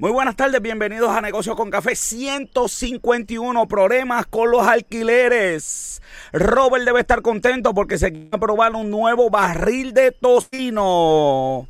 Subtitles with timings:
[0.00, 6.00] Muy buenas tardes, bienvenidos a Negocios con Café 151, problemas con los alquileres.
[6.32, 11.66] Robert debe estar contento porque se quiere probar un nuevo barril de tocino.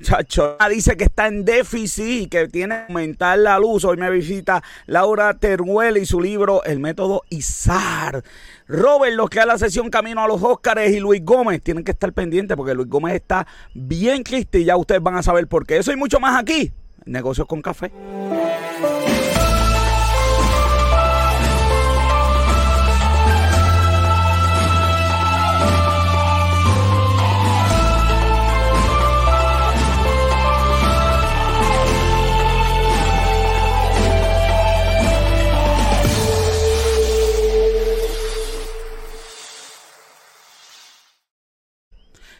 [0.00, 3.84] Chacho, dice que está en déficit y que tiene que aumentar la luz.
[3.84, 8.22] Hoy me visita Laura Teruel y su libro El método ISAR.
[8.68, 11.90] Robert, los que a la sesión Camino a los Óscares y Luis Gómez tienen que
[11.90, 15.66] estar pendientes porque Luis Gómez está bien triste y ya ustedes van a saber por
[15.66, 15.78] qué.
[15.78, 16.72] Eso y mucho más aquí
[17.06, 17.92] Negocios con Café.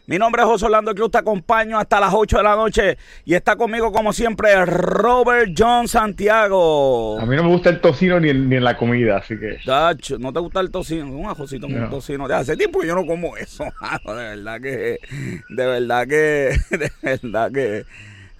[0.06, 3.32] Mi nombre es José Orlando Cruz, te acompaño hasta las 8 de la noche y
[3.32, 7.18] está conmigo como siempre Robert John Santiago.
[7.18, 9.56] A mí no me gusta el tocino ni en, la comida, así que...
[9.64, 11.06] Dacho, ¿no te gusta el tocino?
[11.06, 12.28] Un ajocito con tocino.
[12.28, 13.64] De hace tiempo que yo no como eso,
[14.06, 14.98] de verdad que...
[15.48, 16.54] De verdad que...
[16.76, 17.86] De verdad que...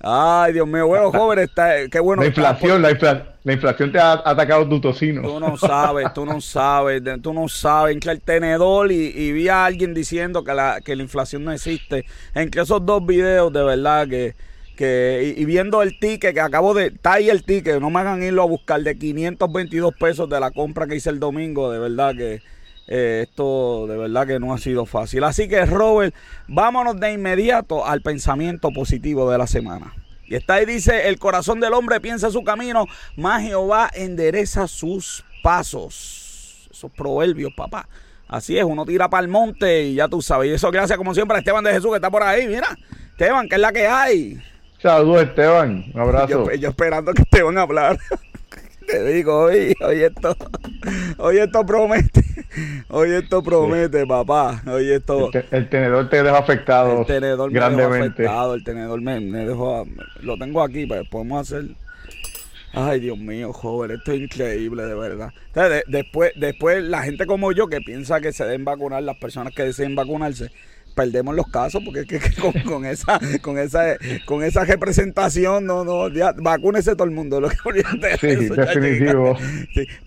[0.07, 2.21] Ay, Dios mío, bueno, joven, está, qué bueno.
[2.21, 5.23] La inflación, la, inflación te ha atacado tu tocino.
[5.23, 7.99] Tú no sabes, tú no sabes, tú no sabes.
[8.01, 12.05] que el tenedor y, vi a alguien diciendo que la, que la inflación no existe.
[12.35, 14.35] Entre esos dos videos, de verdad que,
[14.77, 18.23] que y, viendo el ticket que acabo de, está ahí el ticket, no me hagan
[18.23, 22.15] irlo a buscar de 522 pesos de la compra que hice el domingo, de verdad
[22.15, 22.43] que
[22.87, 25.25] eh, esto de verdad que no ha sido fácil.
[25.25, 26.15] Así que Robert,
[26.49, 29.95] vámonos de inmediato al pensamiento positivo de la semana.
[30.27, 35.25] Y está ahí dice, el corazón del hombre piensa su camino, más Jehová endereza sus
[35.43, 36.69] pasos.
[36.71, 37.89] Esos proverbios, papá.
[38.27, 40.51] Así es, uno tira para el monte y ya tú sabes.
[40.51, 42.49] Y eso gracias como siempre a Esteban de Jesús que está por ahí.
[42.49, 42.69] Mira,
[43.11, 44.43] Esteban, que es la que hay.
[44.81, 46.51] Saludos Esteban, un abrazo.
[46.51, 47.99] Yo, yo esperando que Esteban hablar.
[48.87, 50.37] Te digo, hoy, hoy esto,
[51.19, 52.23] hoy esto promete,
[52.89, 55.31] hoy esto promete, papá, hoy esto.
[55.51, 57.01] El, tenedor te dejó afectado.
[57.01, 59.87] El tenedor me dejó afectado, el tenedor me, dejó,
[60.21, 61.71] lo tengo aquí, pues podemos hacer.
[62.73, 65.31] Ay, Dios mío, joven, esto es increíble, de verdad.
[65.87, 69.63] después, después la gente como yo que piensa que se deben vacunar, las personas que
[69.63, 70.51] deseen vacunarse,
[70.95, 72.21] perdemos los casos porque es que,
[72.65, 77.49] con, esa con esa con esa representación no no ya vacúnese todo el mundo lo
[77.49, 77.57] que
[78.19, 79.37] sí, definitivo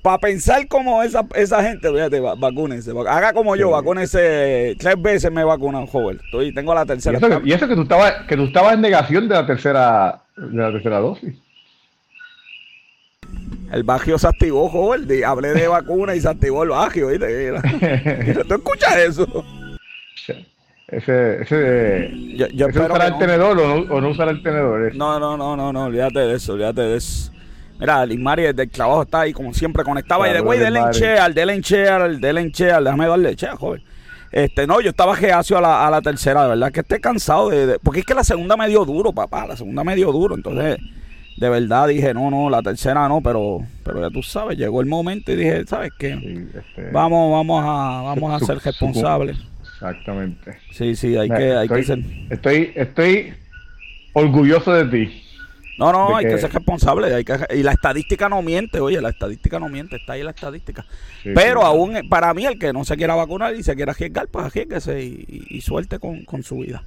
[0.01, 5.43] para pensar como esa esa gente fíjate vacúnese haga como yo vacúnese tres veces me
[5.43, 8.81] vacunan joven estoy tengo la tercera y eso, que, tú estabas que tú estabas en
[8.81, 11.35] negación de la tercera de la tercera dosis
[13.71, 15.07] el bagio se activó, joven.
[15.25, 17.09] Hablé de vacuna y se activó el bagio.
[17.09, 18.43] ¿viste?
[18.47, 19.45] ¿Tú escuchas eso?
[20.87, 24.95] Ese, ese, yo, yo usará el tenedor o no, o no usará el tenedor.
[24.95, 27.29] No, no, no, no, no, olvídate de eso, olvídate de eso.
[27.77, 30.29] Mira, Lismari del trabajo está ahí como siempre conectaba.
[30.29, 33.83] y de güey, denle denle enchear, denle enchear, déjame darle enchear, joven.
[34.31, 37.49] Este, no, yo estaba geacio a la, a la tercera, de verdad que estoy cansado
[37.49, 40.35] de, Porque es que la segunda me dio duro, papá, la segunda me dio duro.
[40.35, 40.77] Entonces,
[41.35, 44.87] de verdad dije, no, no, la tercera no, pero pero ya tú sabes, llegó el
[44.87, 46.13] momento y dije, ¿sabes qué?
[46.13, 49.37] Este, vamos, vamos a, vamos a ser responsables.
[49.77, 50.57] Exactamente.
[50.71, 51.99] Sí, sí, hay, que, hay que ser.
[52.31, 53.33] Estoy, estoy
[54.13, 55.23] orgulloso de ti.
[55.77, 56.39] No, no, hay que...
[56.39, 57.13] ser responsable.
[57.13, 60.31] Hay que, y la estadística no miente, oye, la estadística no miente, está ahí la
[60.31, 60.83] estadística.
[61.23, 64.47] Pero aún, para mí, el que no se quiera vacunar y se quiera arriesgar, pues
[64.47, 66.83] arriesguese y, y, suelte con, con su vida.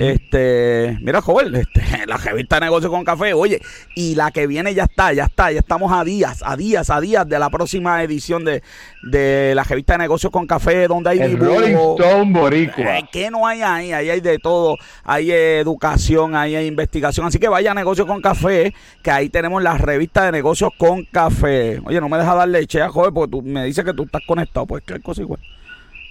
[0.00, 3.60] Este, mira, joven, este, la revista Negocio con Café, oye,
[3.94, 7.00] y la que viene ya está, ya está, ya estamos a días, a días, a
[7.00, 8.62] días de la próxima edición de,
[9.02, 12.98] de la revista de Negocios con Café, donde hay El Rolling Stone Boricua.
[12.98, 13.92] Eh, ¿Qué no hay ahí?
[13.92, 18.20] Ahí hay de todo, hay educación, ahí hay investigación, así que vaya a Negocios con
[18.20, 21.80] Café, que ahí tenemos la revista de Negocios con Café.
[21.84, 24.66] Oye, no me deja dar leche, joven, porque tú me dices que tú estás conectado,
[24.66, 25.40] pues qué cosa igual.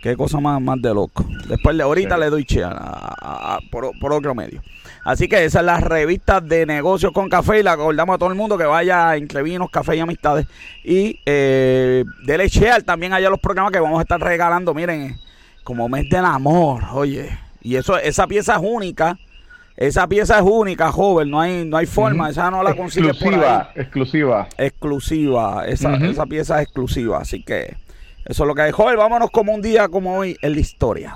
[0.04, 1.24] Qué cosa más, más de loco.
[1.48, 2.62] Después de ahorita le doy che
[3.72, 4.62] por, otro medio.
[5.06, 8.28] Así que esa es la revista de negocios con café y la acordamos a todo
[8.28, 10.46] el mundo que vaya entre vinos, café y amistades.
[10.84, 14.74] Y eh, dele share también allá los programas que vamos a estar regalando.
[14.74, 15.18] Miren,
[15.64, 17.40] como mes del amor, oye.
[17.62, 19.18] Y eso, esa pieza es única.
[19.78, 23.72] Esa pieza es única, joven, no hay, no hay forma, esa no la consigues exclusiva,
[23.74, 24.48] Exclusiva.
[24.56, 27.76] Exclusiva, esa, esa pieza es exclusiva, así que
[28.26, 28.72] eso es lo que hay.
[28.72, 31.16] Joel, vámonos como un día como hoy en la historia.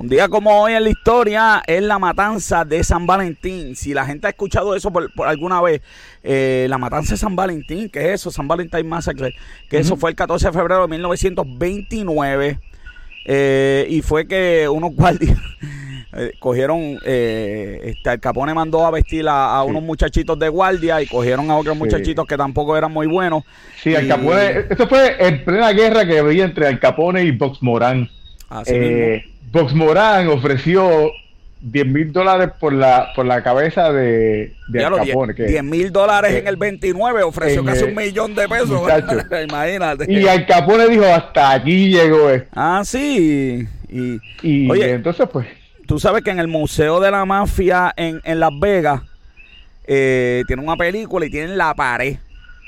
[0.00, 3.76] Un día como hoy en la historia es la matanza de San Valentín.
[3.76, 5.82] Si la gente ha escuchado eso por, alguna vez,
[6.22, 8.30] eh, la matanza de San Valentín, ¿qué es eso?
[8.30, 9.34] San Valentín Massacre,
[9.68, 12.60] que eso fue el 14 de febrero de 1929.
[13.26, 15.38] Eh, y fue que unos guardias
[16.12, 21.06] eh, cogieron, eh, este, Al Capone mandó a vestir a, unos muchachitos de guardia y
[21.06, 23.44] cogieron a otros muchachitos que tampoco eran muy buenos.
[23.80, 27.62] Sí, Al Capone, esto fue en plena guerra que había entre Al Capone y Box
[27.62, 28.08] Morán.
[28.66, 29.22] Eh,
[29.52, 31.12] Box Morán ofreció
[31.60, 35.34] 10 mil dólares por la, por la cabeza de, Al Capone.
[35.34, 38.82] 10 mil dólares en el 29, ofreció casi un millón de pesos.
[39.48, 40.12] Imagínate.
[40.12, 42.48] Y Al Capone dijo, hasta aquí llegó esto.
[42.52, 43.64] Ah, sí.
[43.88, 45.46] Y, y oye, entonces pues
[45.90, 49.02] tú sabes que en el Museo de la Mafia en, Las Vegas
[49.88, 52.18] eh, tiene una película y tienen la pared.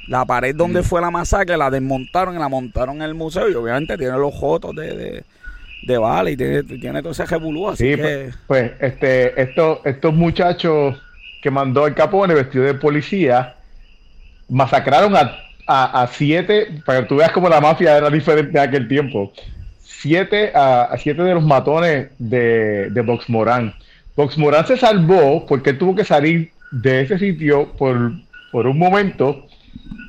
[0.08, 0.82] La pared donde mm.
[0.82, 4.34] fue la masacre la desmontaron y la montaron en el museo y obviamente tiene los
[4.40, 5.24] fotos de, de,
[5.84, 7.96] de Vale y tiene, todo ese revolú, así que...
[7.96, 11.00] Pues, pues, este, estos, estos muchachos
[11.40, 13.54] que mandó el Capone vestido de policía
[14.48, 15.32] masacraron a,
[15.68, 19.32] a, a, siete, para que tú veas cómo la mafia era diferente de aquel tiempo
[20.02, 23.72] siete, a, siete de los matones de, de Box Morán.
[24.16, 27.94] Box Morán se salvó porque tuvo que salir de ese sitio por,
[28.52, 29.46] un momento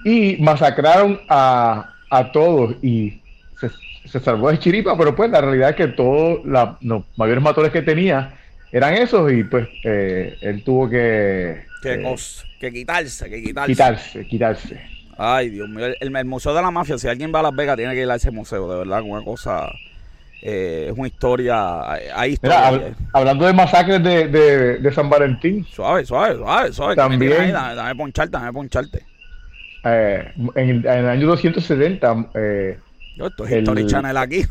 [0.03, 1.89] y masacraron a,
[2.33, 3.21] todos y
[4.05, 7.81] se, salvó de chiripa, pero pues la realidad es que todos los mayores matones que
[7.81, 8.33] tenía
[8.71, 11.65] eran esos y pues eh, él tuvo que...
[11.81, 12.15] Que, eh,
[12.59, 13.71] que quitarse, que quitarse.
[13.71, 14.92] Quitarse, quitarse.
[15.17, 15.87] Ay, Dios mío.
[15.99, 18.15] El, Museo de la Mafia, si alguien va a Las Vegas, tiene que ir a
[18.15, 19.69] ese museo, de verdad, una cosa.
[20.41, 21.91] Eh, es una historia.
[22.15, 22.93] Hay historia.
[23.13, 25.65] hablando de masacres de, de, San Valentín.
[25.65, 26.95] Suave, suave, suave, suave.
[26.95, 27.53] También.
[27.53, 29.05] dame, poncharte, dame poncharte.
[29.85, 32.29] Eh, en, el año 270.
[32.33, 32.77] Eh,
[33.15, 34.45] Yo estoy History Channel aquí.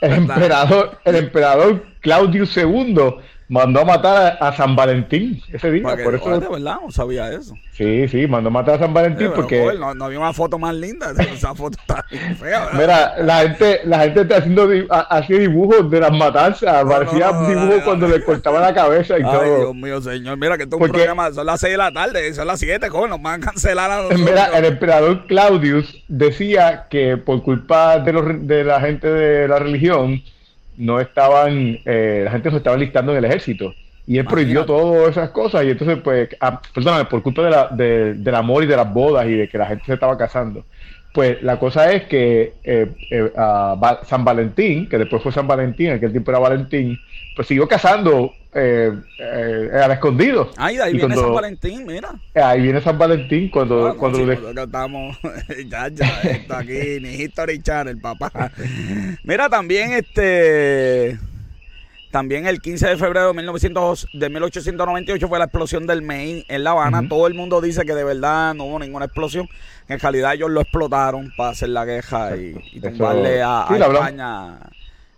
[0.00, 2.96] el, emperador, el emperador Claudio II
[3.48, 5.82] mandó a matar a, San Valentín ese día.
[5.82, 7.54] por eso, de verdad, no sabía eso.
[7.72, 9.76] Sí, sí, mandó a matar a San Valentín porque...
[9.78, 12.04] no, había una foto más linda, esa foto está
[12.38, 12.70] fea.
[12.72, 18.08] Mira, la gente, la gente está haciendo así dibujos de las matanzas, parecía dibujos cuando
[18.08, 19.58] le cortaba la cabeza y Ay, todo.
[19.58, 22.34] Dios mío, señor, mira que esto es un programa, son las 6 de la tarde,
[22.34, 24.20] son las 7, joven, nos van a cancelar a nosotros.
[24.20, 29.58] Mira, el emperador Claudius decía que por culpa de, los, de la gente de la
[29.58, 30.22] religión,
[30.76, 33.74] no estaban, eh, la gente se estaba listando en el ejército.
[34.06, 35.64] Y él prohibió todas esas cosas.
[35.64, 39.26] Y entonces, pues, ah, perdóname, por culpa de la, del amor y de las bodas
[39.26, 40.64] y de que la gente se estaba casando.
[41.14, 43.32] Pues la cosa es que eh, eh,
[44.04, 46.98] San Valentín, que después fue San Valentín, en aquel tiempo era Valentín,
[47.36, 50.50] pues siguió casando eh, eh, al escondido.
[50.56, 52.14] Ay, ahí viene San Valentín, mira.
[52.34, 53.96] Ahí viene San Valentín cuando...
[53.96, 55.16] cuando estamos,
[55.68, 58.50] ya, ya, está aquí, ni History Channel, papá.
[59.22, 61.16] mira, también este...
[62.14, 66.62] También el 15 de febrero de, 1900, de 1898 fue la explosión del Maine en
[66.62, 67.08] La Habana.
[67.08, 69.48] Todo el mundo dice que de verdad no hubo ninguna explosión.
[69.88, 74.60] En realidad ellos lo explotaron para hacer la queja y, tumbarle a, España,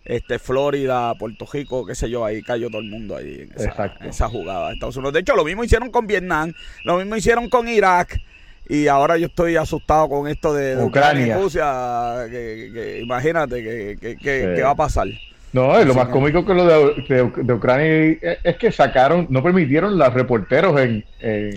[0.07, 4.29] este, Florida, Puerto Rico, qué sé yo, ahí cayó todo el mundo ahí en esa,
[4.31, 4.73] jugada.
[4.73, 5.13] Estados Unidos.
[5.13, 6.55] De hecho, lo mismo hicieron con Vietnam,
[6.85, 8.23] lo mismo hicieron con Irak.
[8.71, 11.37] Y ahora yo estoy asustado con esto de, Ucrania.
[11.37, 12.25] Rusia.
[12.31, 13.63] Que, imagínate
[14.01, 15.09] que, que, va a pasar.
[15.57, 17.23] No, lo más cómico que lo de,
[17.55, 21.03] Ucrania es que sacaron, no permitieron los reporteros en,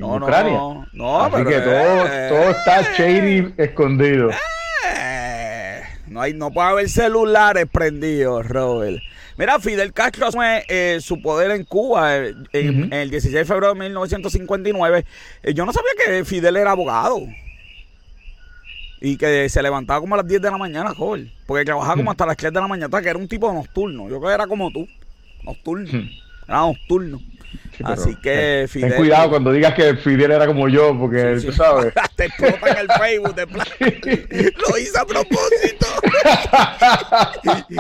[0.02, 0.54] Ucrania.
[0.54, 4.30] No, no, Así que todo, todo está shady escondido.
[4.96, 9.04] Eh, no, hay, no puede haber celulares prendidos, Robert.
[9.38, 13.74] Mira, Fidel Castro asume eh, su poder en Cuba eh, en, el 16 de febrero
[13.74, 15.06] de 1959.
[15.54, 17.20] yo no sabía que Fidel era abogado.
[19.02, 21.30] Y que se levantaba como a las 10 de la mañana, joven.
[21.50, 22.12] Porque trabajaba como hmm.
[22.12, 24.04] hasta las 3 de la mañana, que era un tipo nocturno.
[24.04, 24.88] Yo creo que era como tú,
[25.44, 25.92] nocturno.
[25.92, 26.08] Hmm.
[26.48, 27.20] Era nocturno.
[27.84, 28.90] Así que Fidel.
[28.90, 31.92] Ten cuidado cuando digas que Fidel era como yo, porque tú sabes.
[32.16, 33.34] te explotan el Facebook.
[33.34, 33.48] Te
[34.70, 35.88] Lo hice a propósito.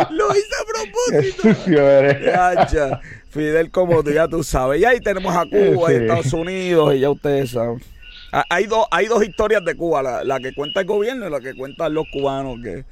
[0.09, 1.43] Lo hice a propósito.
[1.43, 2.75] Qué sucio eres.
[3.29, 4.81] Fidel como tú, ya tú sabes.
[4.81, 7.79] Y ahí tenemos a Cuba y Estados Unidos, y ya ustedes saben.
[8.49, 11.39] Hay, dos hay dos historias de Cuba, la, la, que cuenta el gobierno y la
[11.39, 12.83] que cuentan los cubanos que,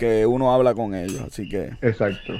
[0.00, 1.20] que uno habla con ellos.
[1.28, 1.70] Así que.
[1.82, 2.32] Exacto.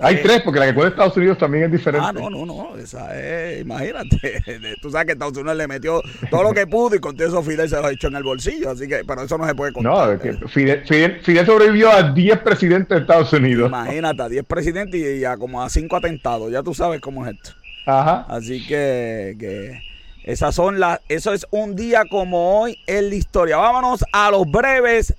[0.00, 2.06] Hay tres, porque la que cuenta Estados Unidos también es diferente.
[2.08, 2.74] Ah, no, no, no.
[2.78, 4.42] Esa es, imagínate.
[4.82, 7.68] Tú sabes que Estados Unidos le metió todo lo que pudo y con eso Fidel
[7.68, 8.70] se lo echó en el bolsillo.
[8.70, 10.18] Así que, pero eso no se puede contar.
[10.18, 10.82] No, Fidel,
[11.22, 13.68] Fidel, sobrevivió a 10 presidentes de Estados Unidos.
[13.68, 16.50] Imagínate, a 10 presidentes y, a como a 5 atentados.
[16.50, 17.50] Ya tú sabes cómo es esto.
[17.84, 18.24] Ajá.
[18.30, 19.82] Así que, que
[20.26, 23.58] esas son las, eso es un día como hoy en la historia.
[23.58, 25.14] Vámonos a los breves,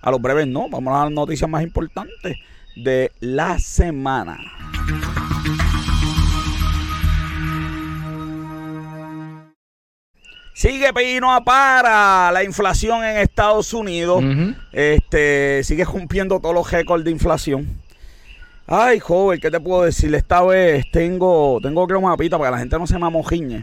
[0.00, 2.36] a los breves no, vamos a las noticias más importantes.
[2.76, 4.38] de la semana.
[10.54, 14.22] Sigue Pino a para la inflación en Estados Unidos.
[14.72, 17.66] Este sigue cumpliendo todos los récords de inflación.
[18.66, 20.14] Ay, joven, ¿qué te puedo decir?
[20.14, 23.62] Esta vez tengo, tengo que un mapita para que la gente no se me amojiñe.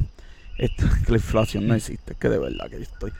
[0.57, 3.11] Esto, que la inflación no existe, es que de verdad que yo estoy.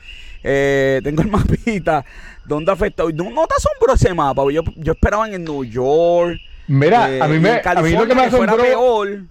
[0.44, 2.06] Eh, tengo el mapita
[2.46, 3.04] donde afecta.
[3.14, 4.44] No, no te asombro ese mapa.
[4.52, 6.40] Yo, yo esperaba en New York.
[6.68, 9.22] Mira, eh, a mí me, a mí lo que me asombró, peor.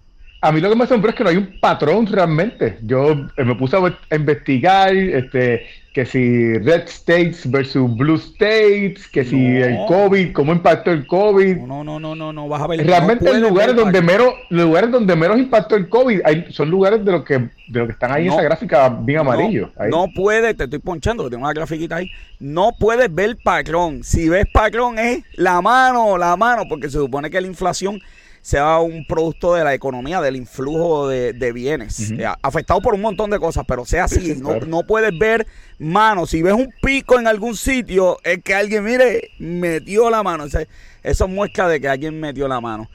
[0.41, 2.79] a mí lo que me asombró es que no hay un patrón realmente.
[2.83, 9.25] Yo eh, me puse a investigar, este, que si Red States versus Blue States, que
[9.25, 9.65] si No.
[9.65, 11.57] el COVID, cómo impactó el COVID.
[11.57, 12.87] No, no, no, no, no, vas a ver.
[12.87, 17.03] Realmente no lugares ver donde menos, lugares donde menos impactó el COVID, hay, son lugares
[17.03, 17.49] de los que, de
[17.79, 18.33] los que están ahí No.
[18.35, 19.71] en esa gráfica bien amarillo.
[19.75, 19.91] No, ahí.
[19.91, 22.11] no puedes, te estoy ponchando, que tengo una grafiquita ahí.
[22.41, 24.05] No puedes ver patrón.
[24.05, 28.03] Si ves patrón es la mano, la mano, porque se supone que la inflación
[28.47, 33.01] sea un producto de la economía, del influjo de, de bienes, eh, afectado por un
[33.01, 34.67] montón de cosas, pero sea así, Sí, sí, no, claro.
[34.67, 35.47] no puedes ver
[35.79, 36.27] mano.
[36.27, 40.45] Si ves un pico en algún sitio, es que alguien, mire, metió la mano.
[40.45, 40.65] O sea,
[41.03, 42.89] eso muestra de que alguien metió la mano.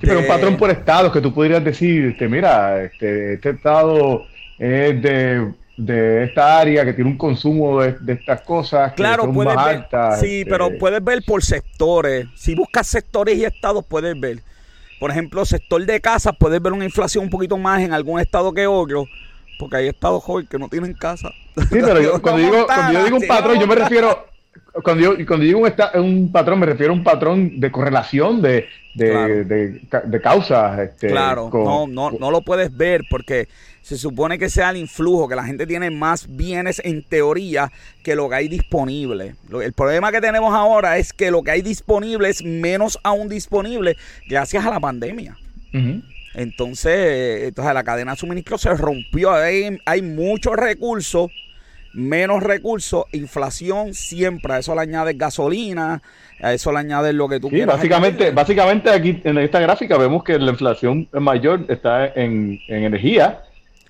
[0.00, 3.50] Sí, pero un Este, patrón por estados que tú podrías decir, este, mira, este, este
[3.50, 4.22] estado
[4.58, 9.24] es de, de esta área que tiene un consumo de, de estas cosas que Claro,
[9.24, 9.76] son puedes más ver.
[9.76, 10.20] altas.
[10.20, 12.26] sí, este, pero puedes ver por sectores.
[12.36, 14.42] Si buscas sectores y estados, puedes ver.
[15.04, 18.54] Por ejemplo, sector de casas, puedes ver una inflación un poquito más en algún estado
[18.54, 19.04] que otro.
[19.58, 21.28] Porque hay estados joven que no tienen casa.
[21.58, 24.24] Sí, pero yo- cuando, digo, cuando yo digo un patrón, yo me refiero,
[24.82, 28.42] cuando yo, cuando digo un, esta- un patrón, me refiero a un patrón de correlación
[28.42, 29.44] de, de, Claro.
[29.44, 30.78] de, ca- de causas.
[30.80, 33.48] Este, Claro, con- no, no, no lo puedes ver porque
[33.82, 37.70] se supone que sea el influjo, que la gente tiene más bienes en teoría
[38.02, 39.34] que lo que hay disponible.
[39.62, 43.96] El problema que tenemos ahora es que lo que hay disponible es menos aún disponible
[44.28, 45.36] gracias a la pandemia.
[46.34, 49.32] Entonces, entonces la cadena de suministro se rompió.
[49.32, 51.30] Hay, hay muchos recursos,
[51.94, 54.52] menos recursos, inflación siempre.
[54.54, 56.02] A eso le añades gasolina,
[56.40, 57.76] a eso le añades lo que tú Sí, quieras.
[57.76, 63.40] básicamente, básicamente aquí en esta gráfica vemos que la inflación mayor está en, en energía.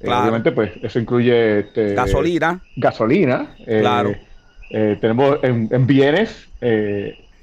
[0.00, 0.22] Eh, Claro.
[0.22, 3.54] obviamente, pues eso incluye este, Gasolina, gasolina.
[3.66, 4.14] eh, Claro.
[4.70, 6.48] eh, tenemos en, en bienes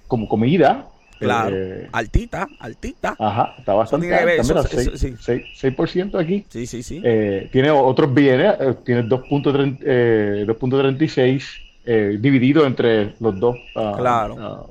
[0.07, 0.85] como comida.
[1.25, 1.55] Claro.
[1.55, 3.15] eh, altita, altita.
[3.17, 5.15] ajá, está bastante alta, mira, eso- eso- seis- sí.
[5.19, 6.45] seis- 6% aquí.
[6.49, 7.01] Sí, sí, sí.
[7.03, 11.43] Eh, tiene otros bienes, eh, tiene 2.30, eh, 2.36
[11.85, 14.35] eh, dividido entre los dos, ah, Claro.
[14.39, 14.65] ah,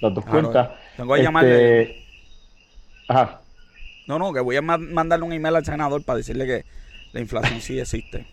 [0.00, 0.40] las dos Claro.
[0.50, 0.70] cuentas.
[0.96, 1.82] Tengo que llamarle.
[1.82, 2.02] Este,
[3.08, 3.40] Ajá.
[4.06, 6.64] No, no, que voy a ma- mandarle un email al senador para decirle que
[7.12, 8.26] la inflación sí existe.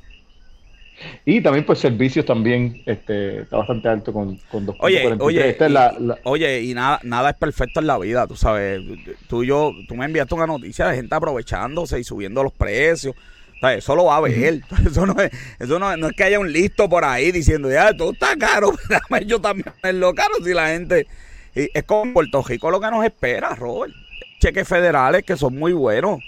[1.26, 4.76] Y también, pues, servicios también este, está bastante alto con, con 2.43.
[4.82, 7.98] Oye, oye, Esta es y, la- la- oye, y nada, nada es perfecto en la
[7.98, 8.82] vida, tú sabes.
[9.28, 13.16] Tú y yo, tú me enviaste una noticia de gente aprovechándose y subiendo los precios.
[13.60, 14.62] Sea, eso lo va a ver.
[14.86, 17.70] Eso no es, eso no, es- no es que haya un listo por ahí diciendo,
[17.70, 21.08] ya, todo está caro, déjame yo también lo caro si la gente.
[21.56, 23.94] y es como Puerto Rico lo que nos espera, Robert.
[24.40, 26.20] Cheques federales que son muy buenos.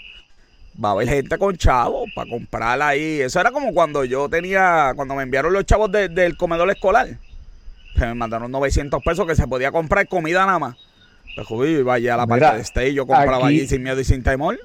[0.84, 3.22] Va a haber gente con chavos para comprar ahí.
[3.22, 7.08] Eso era como cuando yo tenía, cuando me enviaron los chavos de- del comedor escolar.
[7.94, 10.76] Que me mandaron 900 pesos que se podía comprar comida nada más.
[11.36, 13.84] Pues uy, allá a la Mira, parte de este y yo compraba aquí- allí sin
[13.84, 14.58] miedo y sin temor.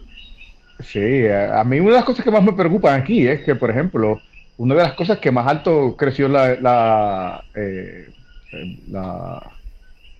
[0.80, 3.54] Sí, a, a mí una de las cosas que más me preocupan aquí es que,
[3.56, 4.20] por ejemplo,
[4.58, 8.10] una de las cosas que más alto creció la, la, eh,
[8.52, 9.42] eh, la,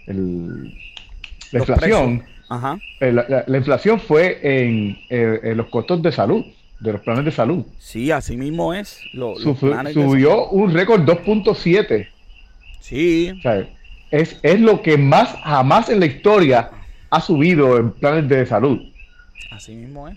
[0.07, 0.71] el-
[1.53, 2.36] la inflación, precios.
[2.49, 2.79] Ajá.
[3.01, 6.45] eh, la, la- la inflación fue en, eh, en los costos de salud,
[6.81, 7.65] de los planes de salud.
[7.79, 9.01] Sí, así mismo es.
[9.13, 11.87] Lo- Suf- subió un récord 2.7.
[11.89, 12.05] salud.
[12.81, 13.69] Sí, O sea,
[14.11, 16.71] es, es lo que más jamás en la historia
[17.11, 18.79] ha subido en planes de salud.
[19.51, 20.17] así mismo es.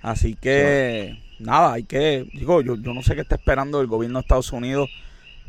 [0.00, 4.18] Así que, nada, hay que, digo, yo, yo no sé qué está esperando el gobierno
[4.20, 4.88] de Estados Unidos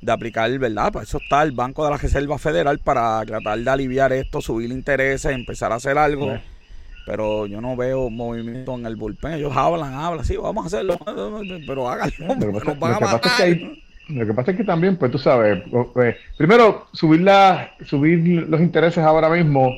[0.02, 0.92] de aplicar, ¿verdad?
[0.92, 4.72] Para eso está el Banco de la Reserva Federal para tratar de aliviar esto, subir
[4.72, 6.34] intereses, empezar a hacer algo.
[6.34, 6.42] Eh.
[7.06, 9.34] Pero yo no veo movimiento en el bullpen.
[9.34, 10.98] Ellos hablan, hablan, sí, vamos a hacerlo,
[11.66, 13.42] pero háganlo, Lo que porque pasa, nos van lo a pasa es que matar.
[13.42, 15.64] hay- lo que pasa es que también, pues tú sabes,
[16.04, 19.72] eh, primero subir, la, subir los intereses ahora mismo,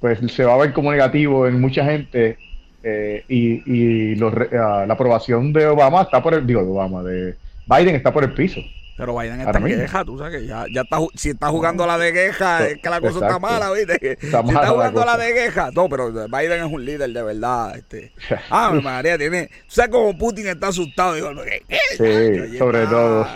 [0.00, 2.36] pues se va a ver como negativo en mucha gente
[2.82, 7.02] eh, y, y los ah, la aprobación de Obama está por el, digo, de Obama,
[7.04, 8.60] de Biden está por el piso.
[8.96, 11.86] Pero Biden está en queja, tú sabes que ya, ya está, si está jugando a
[11.86, 14.12] la de queja, es que la cosa está mala, ¿viste?
[14.12, 15.24] Está si está la jugando a la cosa.
[15.24, 18.12] de queja, no, pero Biden es un líder de verdad, este.
[18.50, 21.62] Ah, mi María, tiene, tú sabes cómo Putin está asustado, digo, ¿qué?
[21.90, 22.90] Sí, sobre está.
[22.90, 23.26] todo.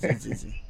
[0.00, 0.54] Sí, sí, sí.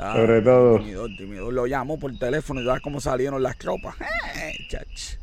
[0.00, 0.78] Sobre todo.
[0.78, 1.50] Tímido, tímido.
[1.50, 3.96] Lo llamo por teléfono y vas cómo salieron las tropas.
[4.36, 5.16] Eh, chach.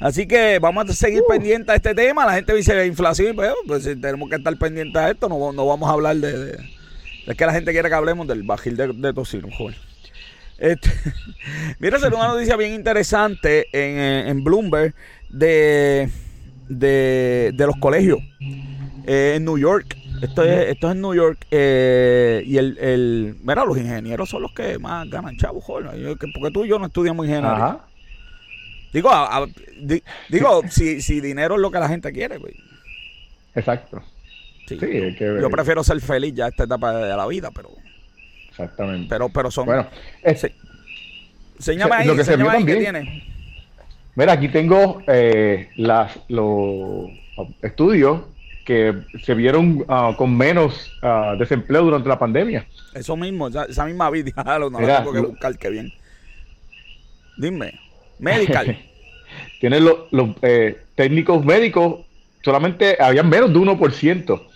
[0.00, 2.26] Así que vamos a seguir pendientes a este tema.
[2.26, 5.28] La gente dice inflación, pues, pues si tenemos que estar pendientes a esto.
[5.28, 6.58] No, no vamos a hablar de, de-
[7.28, 9.76] Es que la gente quiere que hablemos del bajil de, de tocino, joven.
[10.58, 10.90] Este,
[11.78, 14.94] mira, salió una noticia bien interesante en, eh, en Bloomberg
[15.28, 16.08] de,
[16.68, 18.18] de, de los colegios
[19.06, 19.96] eh, en New York.
[20.22, 21.46] Esto es, esto es en New York.
[21.52, 23.36] eh, y el, el.
[23.44, 26.86] Mira, los ingenieros son los que más ganan, chavos, que- Porque tú y yo no
[26.86, 27.54] estudiamos ingeniería.
[27.56, 27.80] Ajá.
[28.92, 29.46] Digo, a- a-
[29.80, 32.54] di- digo si, si dinero es lo que la gente quiere, güey.
[33.54, 34.02] Exacto.
[34.68, 37.70] Sí, Sí, que- yo prefiero ser feliz ya a esta etapa de la vida, pero.
[38.50, 39.06] Exactamente.
[39.08, 39.66] Pero, pero son.
[39.66, 39.86] bueno,
[40.22, 40.48] es- Sí.
[41.56, 42.78] Enséñame Sí, ahí, lo que se vio ahí también.
[42.78, 43.22] tiene.
[44.14, 47.10] mira, aquí tengo eh, las, los
[47.62, 48.20] estudios
[48.64, 48.94] que
[49.24, 52.66] se vieron ah, con menos ah, desempleo durante la pandemia.
[52.94, 54.30] Eso mismo, esa, esa misma vida.
[54.44, 55.92] no la Mira, tengo que lo- buscar, qué bien.
[57.36, 57.74] Dime.
[58.18, 58.78] Medical.
[59.60, 62.04] Tienen los, los, eh, técnicos médicos,
[62.42, 64.47] solamente habían menos de 1%.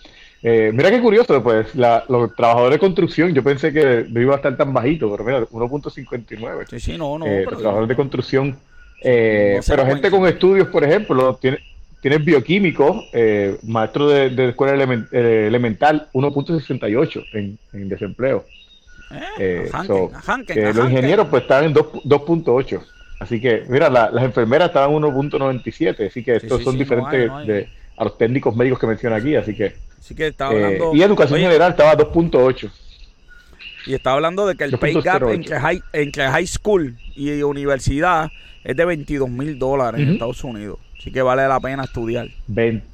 [0.45, 4.33] Eh, mira qué curioso, pues la- los trabajadores de construcción, yo pensé que no iba
[4.33, 6.65] a estar tan bajito, pero mira, 1.59.
[6.69, 7.25] sí, sí, no, no.
[7.25, 8.57] Eh, los trabajadores de construcción.
[9.01, 11.59] Eh, No pero gente con estudios, por ejemplo, tiene,
[12.01, 18.43] tienes bioquímicos, eh, maestro de, de escuela eh, elemental, 1.68 en, en desempleo.
[19.71, 22.81] Ajanquen, so, eh, los ingenieros pues estaban en 2 2.8.
[23.19, 26.07] Así que, mira, la- las enfermeras estaban en 1.97.
[26.07, 27.47] Así que estos sí, son sí, no diferentes hay, no hay.
[27.47, 29.35] de a los técnicos médicos que menciona aquí.
[29.35, 29.73] Así que,
[30.03, 32.69] Así que estaba eh, y educación Oye, general estaba a 2.8.
[33.85, 35.03] Y está hablando de que el pay 2.08.
[35.03, 38.29] gap entre high, entre high school y universidad
[38.65, 40.11] es de 22 mil dólares en.
[40.11, 40.79] Estados Unidos.
[40.99, 42.27] Así que vale la pena estudiar.
[42.47, 42.85] 20,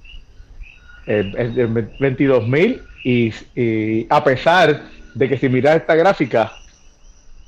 [1.08, 1.66] eh, es de
[2.00, 4.84] 22 mil y, y a pesar
[5.16, 6.51] de que si miras esta gráfica,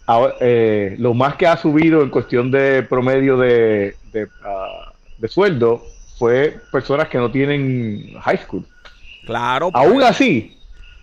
[0.07, 5.27] ahora, eh, lo más que ha subido en cuestión de promedio de, de, ah, de
[5.27, 5.83] sueldo
[6.17, 8.65] fue personas que no tienen high school.
[9.25, 9.69] Claro.
[9.73, 10.57] Aún pues, así,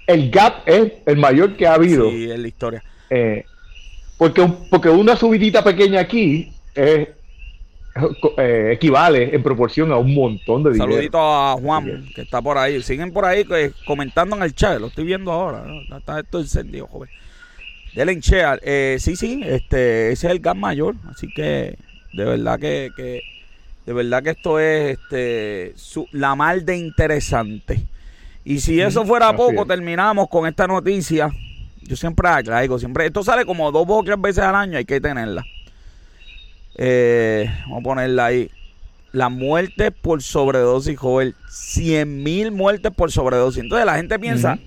[0.07, 2.11] el gap es el mayor que ha habido.
[2.11, 2.83] Sí, es la historia.
[3.11, 3.45] eh,
[4.17, 7.09] porque, porque una subidita pequeña aquí es,
[8.37, 10.91] eh, equivale en proporción a un montón de dinero.
[10.93, 12.83] Saludito a Juan, que está por ahí.
[12.83, 14.81] Siguen por ahí eh, comentando en el chat.
[14.81, 15.65] Lo estoy viendo ahora.
[15.65, 15.97] ¿no?
[15.97, 17.09] Está esto encendido, joven.
[17.95, 18.21] En.
[18.63, 20.95] Eh, sí, sí, este, ese es el gas mayor.
[21.11, 21.77] Así que,
[22.13, 23.23] de verdad que, que-
[23.87, 27.81] de verdad que esto es este, su- la mal de interesante.
[28.49, 31.29] Y si eso fuera poco, terminamos con esta noticia.
[31.83, 33.05] Yo siempre la traigo, siempre.
[33.05, 35.45] Esto sale como dos o tres veces al año, hay que tenerla.
[36.75, 38.51] Eh, vamos a ponerla ahí.
[39.13, 41.35] La muerte por sobredosis, joven.
[41.51, 43.65] 100 mil muertes por sobredosis.
[43.65, 44.59] Entonces la gente piensa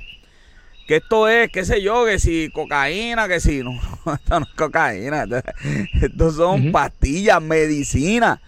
[0.87, 3.71] que esto es, qué sé yo, que si cocaína, que si no,
[4.13, 5.25] esto no es cocaína.
[5.99, 8.39] Esto son pastillas, medicina.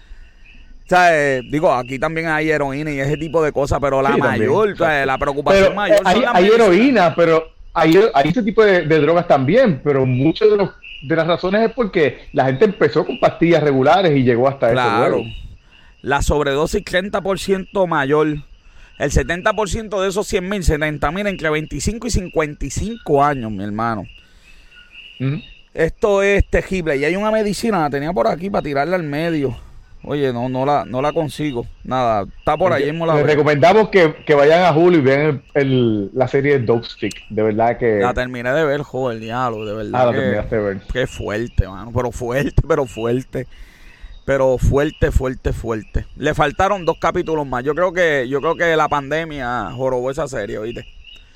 [1.11, 4.79] Eh, digo, aquí también hay heroína y ese tipo de cosas, pero la Sí, mayor,
[4.79, 5.99] la preocupación Pero mayor
[6.33, 10.71] hay, heroína, pero hay, hay ese tipo de, de drogas también, pero muchas de, los-
[11.01, 14.73] de las razones es porque la gente empezó con pastillas regulares y llegó hasta eso
[14.75, 15.21] Claro.
[16.01, 18.27] La sobredosis 30% mayor.
[18.99, 24.03] El 70% de esos 100 mil, 70 mil entre 25 y 55 años, mi hermano.
[25.73, 26.97] Esto es tejible.
[26.97, 29.57] Y hay una medicina, la tenía por aquí para tirarla al medio.
[30.05, 31.65] Oye, no, no la, no la consigo.
[31.83, 35.21] Nada, está por ahí mismo la Les recomendamos que, que vayan a Hulu y vean
[35.21, 37.27] el- el- la serie Dope Stick.
[37.29, 37.99] De verdad que.
[37.99, 40.01] La terminé de ver, joder, diablo, de verdad.
[40.01, 40.81] ah, la que- terminaste de ver.
[40.91, 41.91] Qué fuerte, mano.
[41.95, 43.47] Pero fuerte, pero fuerte.
[44.25, 46.05] Pero fuerte, fuerte, fuerte.
[46.15, 47.63] Le faltaron dos capítulos más.
[47.63, 50.85] Yo creo que, yo creo que la pandemia jorobó esa serie, ¿oíste?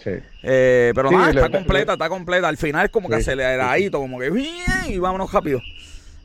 [0.04, 0.12] Sí.
[0.44, 2.48] Eh, pero Sí, nada, está le- completa, está completa.
[2.48, 4.54] Al final es como que Sí, aceleradito, como que bien,
[4.88, 5.62] y vámonos rápido.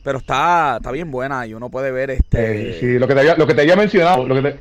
[0.03, 2.71] Pero está, está bien buena y uno puede ver este.
[2.71, 4.59] Eh, sí, lo que te había, lo que te había mencionado, lo que te-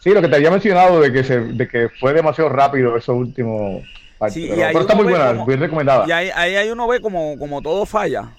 [0.00, 3.16] sí, lo que te había mencionado de que se, de que fue demasiado rápido esos
[3.16, 3.84] últimos
[4.18, 6.06] partes, Sí, pero, está muy buena, como- bien recomendada.
[6.08, 8.30] Y ahí, ahí, ahí uno ve como, como todo falla.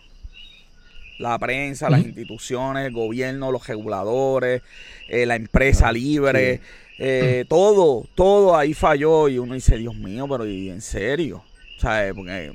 [1.19, 4.62] La prensa, las instituciones, el gobierno, los reguladores,
[5.08, 6.62] eh, la empresa libre,
[7.00, 11.43] eh, todo, todo ahí falló y uno dice, Dios mío, pero ¿y en serio?
[11.78, 12.52] O sea, eh, porque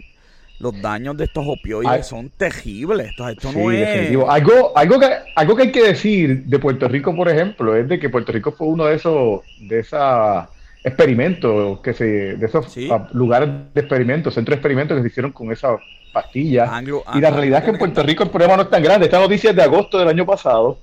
[0.63, 2.03] los daños de estos opioides Ay.
[2.05, 3.09] son terribles.
[3.11, 3.81] Esto, esto Sí, no es...
[3.81, 4.31] definitivo.
[4.31, 7.99] Algo, algo, que, algo que hay que decir de Puerto Rico, por ejemplo, es de
[7.99, 10.49] que Puerto Rico fue uno de esos, de esos
[10.85, 12.05] experimentos, que se,
[12.37, 12.89] de esos Sí.
[13.13, 15.81] lugares de experimentos, centros de experimentos que se hicieron con esas
[16.13, 16.69] pastillas.
[16.71, 19.07] Anglo- y la realidad es que en Puerto Rico el problema no es tan grande.
[19.07, 20.79] Esta noticia es de agosto del año pasado.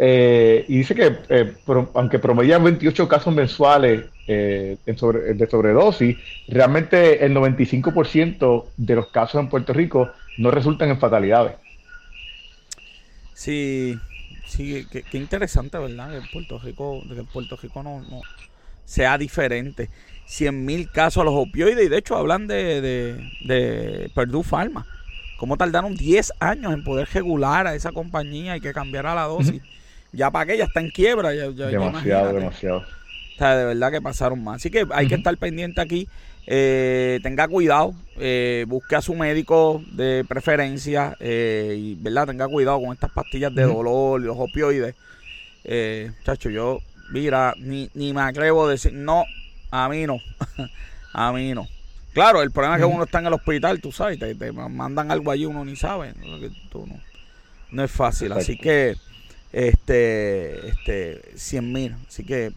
[0.00, 6.16] eh, y dice que, eh, pro- aunque promedian 28 casos mensuales eh, sobre, de sobredosis,
[6.46, 11.54] realmente el 95% de los casos en Puerto Rico no resultan en fatalidades.
[13.34, 13.98] Sí,
[14.46, 16.10] sí, qué, interesante, ¿verdad?
[16.10, 18.20] Que Puerto Rico, que Puerto Rico no, no
[18.84, 19.90] sea diferente.
[20.26, 24.86] 100 mil casos a los opioides y de hecho hablan de, de, de Purdue Pharma.
[25.38, 29.62] ¿Cómo tardaron 10 años en poder regular a esa compañía y que cambiara la dosis?
[30.12, 31.34] Ya para que ya está en quiebra.
[31.34, 32.84] Ya, demasiado, demasiado.
[33.38, 34.56] O sea, de verdad que pasaron más.
[34.56, 36.08] Así que hay que estar pendiente aquí.
[36.48, 42.26] Eh, tenga cuidado, eh, busque a su médico de preferencia eh, y, ¿verdad?
[42.26, 44.96] Tenga cuidado con estas pastillas de dolor los opioides.
[45.62, 46.80] Eh, chacho, yo,
[47.12, 49.22] mira, ni, ni me atrevo a decir, no,
[49.70, 50.18] a mí no,
[51.12, 51.68] a mí no.
[52.14, 55.12] Claro, el problema es que uno está en el hospital, tú sabes, te, te mandan
[55.12, 56.12] algo allí, uno ni sabe.
[56.24, 56.38] No,
[57.70, 58.96] no es fácil, así que,
[59.52, 61.94] este, este, 100 mil.
[62.08, 62.52] Así que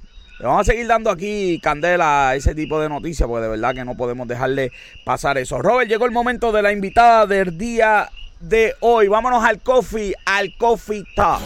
[0.47, 3.85] vamos a seguir dando aquí candela a ese tipo de noticias, porque de verdad que
[3.85, 4.71] no podemos dejarle
[5.03, 5.61] pasar eso.
[5.61, 9.07] Robert, llegó el momento de la invitada del día de hoy.
[9.07, 11.41] Vámonos al coffee, al coffee talk.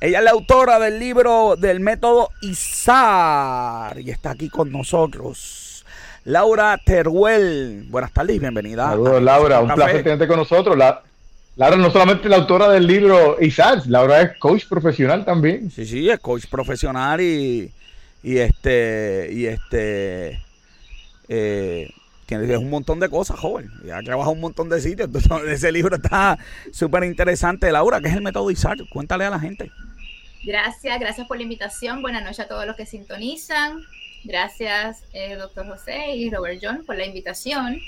[0.00, 5.84] Ella es la autora del libro del método ISAR y está aquí con nosotros.
[6.24, 7.86] Laura Teruel.
[7.88, 8.88] Buenas tardes y bienvenida.
[8.88, 9.60] Saludos, Laura.
[9.60, 10.76] Un placer tenerte con nosotros.
[11.56, 15.70] Laura no solamente la autora del libro ISAR, Laura es coach profesional también.
[15.70, 17.70] Sí, sí, es coach profesional y,
[18.22, 20.42] y este, y este,
[21.28, 21.90] eh,
[22.28, 23.70] es un montón de cosas, joven.
[23.84, 25.08] Ya ha trabajado un montón de sitios.
[25.12, 26.38] Entonces, ese libro está
[26.72, 27.70] súper interesante.
[27.70, 28.78] Laura, ¿qué es el método ISAR?
[28.90, 29.70] Cuéntale a la gente.
[30.44, 32.02] Gracias, gracias por la invitación.
[32.02, 33.82] Buenas noches a todos los que sintonizan.
[34.24, 37.78] Gracias, eh, doctor José y Robert John, por la invitación.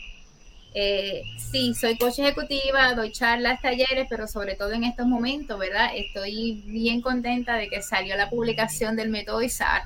[0.77, 5.91] Eh, sí, soy coach ejecutiva, doy charlas, talleres, pero sobre todo en estos momentos, ¿verdad?
[5.95, 9.83] Estoy bien contenta de que salió la publicación del método ISAR.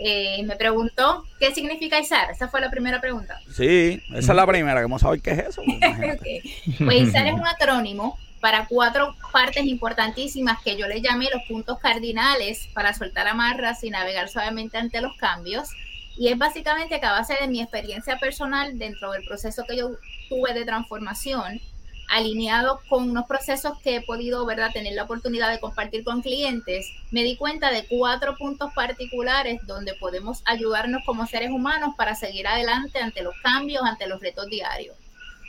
[0.00, 2.32] Eh, me preguntó qué significa ISAR.
[2.32, 3.40] Esa fue la primera pregunta.
[3.52, 4.74] Sí, esa es la primera.
[4.74, 5.62] Queremos saber qué es eso.
[6.84, 11.78] Pues ISAR es un acrónimo para cuatro partes importantísimas que yo le llamé los puntos
[11.78, 15.70] cardinales para soltar amarras y navegar suavemente ante los cambios.
[16.18, 19.92] Y es básicamente que a base de mi experiencia personal dentro del proceso que yo
[20.28, 21.60] tuve de transformación,
[22.08, 24.72] alineado con unos procesos que he podido ¿verdad?
[24.72, 29.94] tener la oportunidad de compartir con clientes, me di cuenta de cuatro puntos particulares donde
[29.94, 34.96] podemos ayudarnos como seres humanos para seguir adelante ante los cambios, ante los retos diarios.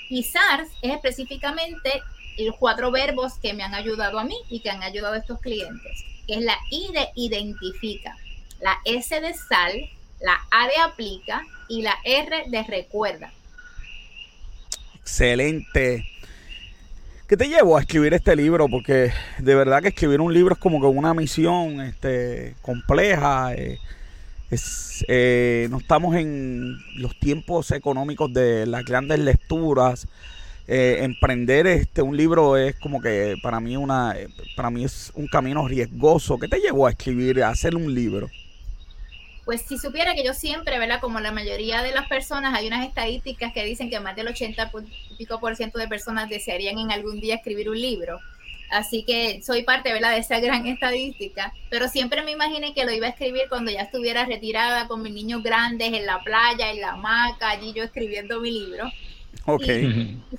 [0.10, 2.04] Y SARS es específicamente
[2.38, 5.40] los cuatro verbos que me han ayudado a mí y que han ayudado a estos
[5.40, 8.16] clientes, es la I de identifica,
[8.62, 13.32] la S de sal, la A de aplica y la R de recuerda.
[14.96, 16.06] Excelente.
[17.28, 18.68] ¿Qué te llevó a escribir este libro?
[18.68, 23.54] Porque de verdad que escribir un libro es como que una misión este, compleja.
[23.54, 23.78] Eh,
[25.08, 30.08] eh, no estamos en los tiempos económicos de las grandes lecturas.
[30.68, 34.16] Eh, emprender este un libro es como que para mí una
[34.56, 36.40] para mí es un camino riesgoso.
[36.40, 38.30] ¿Qué te llevó a escribir, a hacer un libro?
[39.50, 41.02] Pues si supiera que yo siempre, ¿verdad?
[41.02, 44.72] Como la mayoría de las personas, hay unas estadísticas que dicen que más del 80
[45.10, 48.20] y pico por ciento de personas desearían en algún día escribir un libro.
[48.70, 50.12] Así que soy parte, ¿verdad?
[50.12, 51.52] De esa gran estadística.
[51.72, 55.14] Pero siempre me imaginé que lo iba a escribir cuando ya estuviera retirada con mis
[55.14, 58.92] niños grandes en la playa, en la hamaca, allí yo escribiendo mi libro.
[59.54, 59.64] Ok.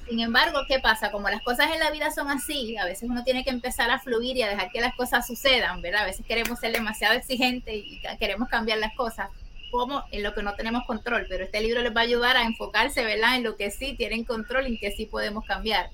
[0.08, 1.10] sin embargo, ¿qué pasa?
[1.10, 3.98] Como las cosas en la vida son así, a veces uno tiene que empezar a
[3.98, 6.02] fluir y a dejar que las cosas sucedan, ¿verdad?
[6.02, 9.28] A veces queremos ser demasiado exigentes y queremos cambiar las cosas
[9.70, 12.42] como en lo que no tenemos control, pero este libro les va a ayudar a
[12.42, 13.36] enfocarse, ¿verdad?
[13.36, 15.90] En lo que sí tienen control y en que sí podemos cambiar.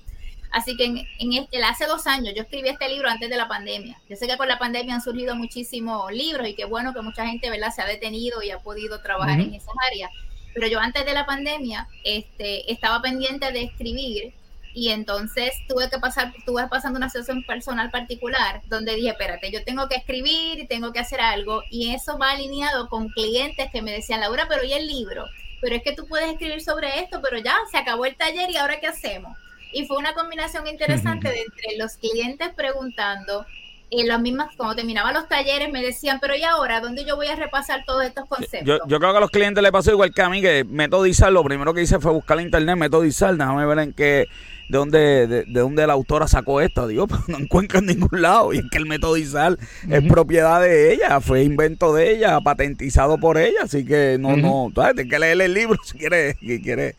[0.51, 3.47] Así que en, en este, hace dos años yo escribí este libro antes de la
[3.47, 3.99] pandemia.
[4.09, 7.27] Yo sé que con la pandemia han surgido muchísimos libros y qué bueno que mucha
[7.27, 7.71] gente, ¿verdad?
[7.75, 10.09] Se ha detenido y ha podido trabajar en esas áreas
[10.57, 14.33] pero yo antes de la pandemia este, estaba pendiente de escribir
[14.73, 19.63] y entonces tuve que pasar, tuve pasando una situación personal particular donde dije, espérate, yo
[19.63, 23.83] tengo que escribir y tengo que hacer algo y eso va alineado con clientes que
[23.83, 25.25] me decían, Laura, pero ¿y el libro?
[25.61, 28.57] Pero es que tú puedes escribir sobre esto, pero ya se acabó el taller y
[28.57, 29.37] ahora qué hacemos?
[29.73, 33.45] Y fue una combinación interesante de entre los clientes preguntando,
[33.89, 36.81] y las mismas, cuando terminaba los talleres, me decían, pero ¿y ahora?
[36.81, 38.65] ¿Dónde yo voy a repasar todos estos conceptos?
[38.65, 41.31] Yo, yo creo que a los clientes le pasó igual que a mí, que metodizar,
[41.31, 44.27] lo primero que hice fue buscar en internet, metodizar, déjame ver en qué,
[44.67, 46.87] de dónde, de, dónde la autora sacó esto.
[46.87, 48.53] Digo, pues no encuentro en ningún lado.
[48.53, 49.57] Y es que el metodizar
[49.89, 54.71] es propiedad de ella, fue invento de ella, patentizado por ella, así que no, no,
[54.73, 56.95] tienes que leer el libro si quieres, si quieres,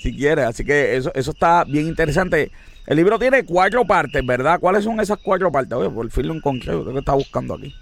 [0.00, 0.46] si quieres.
[0.46, 2.50] Así que eso, eso está bien interesante.
[2.86, 4.58] El libro tiene cuatro partes, ¿verdad?
[4.58, 5.72] ¿Cuáles son esas cuatro partes?
[5.72, 7.72] Oye, por fin lo encontré, ¿qué está buscando aquí?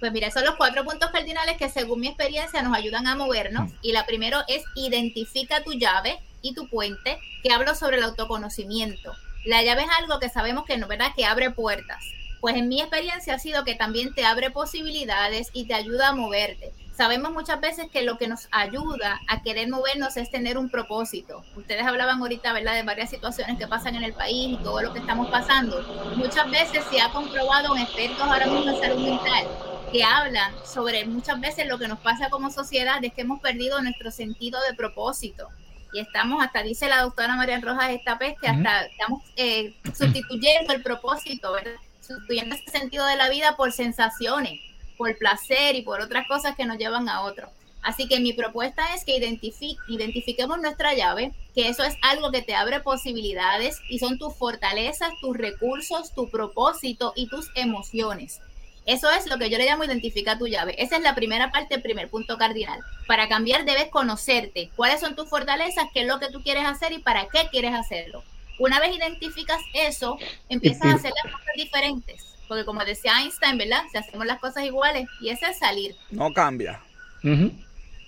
[0.00, 3.70] Pues mira, son los cuatro puntos cardinales que según mi experiencia nos ayudan a movernos.
[3.82, 9.12] Y la primero es identifica tu llave y tu puente, que hablo sobre el autoconocimiento.
[9.46, 11.12] La llave es algo que sabemos que no, ¿verdad?
[11.16, 12.02] Que abre puertas.
[12.40, 16.14] Pues en mi experiencia ha sido que también te abre posibilidades y te ayuda a
[16.14, 16.72] moverte.
[17.00, 21.42] Sabemos muchas veces que lo que nos ayuda a querer movernos es tener un propósito.
[21.56, 24.92] Ustedes hablaban ahorita, ¿verdad?, de varias situaciones que pasan en el país y todo lo
[24.92, 25.80] que estamos pasando.
[26.16, 29.48] Muchas veces se ha comprobado en expertos ahora mismo en salud mental
[29.90, 33.80] que hablan sobre muchas veces lo que nos pasa como sociedad es que hemos perdido
[33.80, 35.48] nuestro sentido de propósito.
[35.94, 40.74] Y estamos, hasta dice la doctora María Rojas esta vez, que hasta estamos eh, sustituyendo
[40.74, 41.80] el propósito, ¿verdad?
[42.10, 44.60] sustituyendo ese sentido de la vida por sensaciones,
[45.00, 47.48] por placer y por otras cosas que nos llevan a otro.
[47.80, 52.54] Así que mi propuesta es que identifiquemos nuestra llave, que eso es algo que te
[52.54, 58.42] abre posibilidades y son tus fortalezas, tus recursos, tu propósito y tus emociones.
[58.84, 60.74] Eso es lo que yo le llamo identificar tu llave.
[60.76, 62.80] Esa es la primera parte, el primer punto cardinal.
[63.06, 66.92] Para cambiar debes conocerte cuáles son tus fortalezas, qué es lo que tú quieres hacer
[66.92, 68.22] y para qué quieres hacerlo.
[68.58, 70.18] Una vez identificas eso,
[70.50, 72.29] empiezas a hacer las cosas diferentes.
[72.50, 73.82] Porque como decía Einstein, ¿verdad?
[73.92, 75.94] Si hacemos las cosas iguales, y ese es salir.
[76.10, 76.80] No cambia.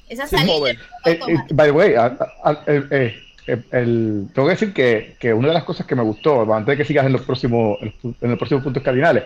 [0.09, 0.81] Esa es salir.
[1.05, 1.95] Eh, eh, by the way,
[3.47, 3.63] eh,
[4.35, 7.07] tengo que decir que, una de las cosas que me gustó, antes de que sigas
[7.07, 9.23] en los próximos, en los próximos puntos cardinales,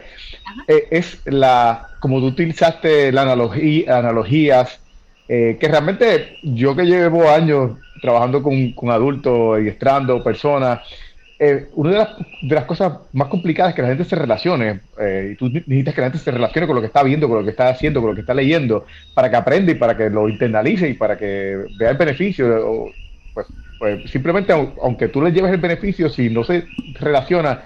[0.69, 4.81] es la, como tú utilizaste la analogía, analogías,
[5.27, 10.81] que realmente yo que llevo años trabajando con, con adultos y estrando personas,
[11.38, 12.09] eh, una de las,
[12.40, 15.94] de las, cosas más complicadas es que la gente se relacione, eh, y tú necesitas
[15.94, 18.01] que la gente se relacione con lo que está viendo, con lo que está haciendo,
[18.01, 21.18] con lo que está leyendo, para que aprenda y para que lo internalice y para
[21.18, 22.90] que vea el beneficio.
[23.35, 23.46] pues,
[23.79, 26.64] pues, simplemente, aunque tú le lleves el beneficio, si no se
[27.01, 27.64] relaciona,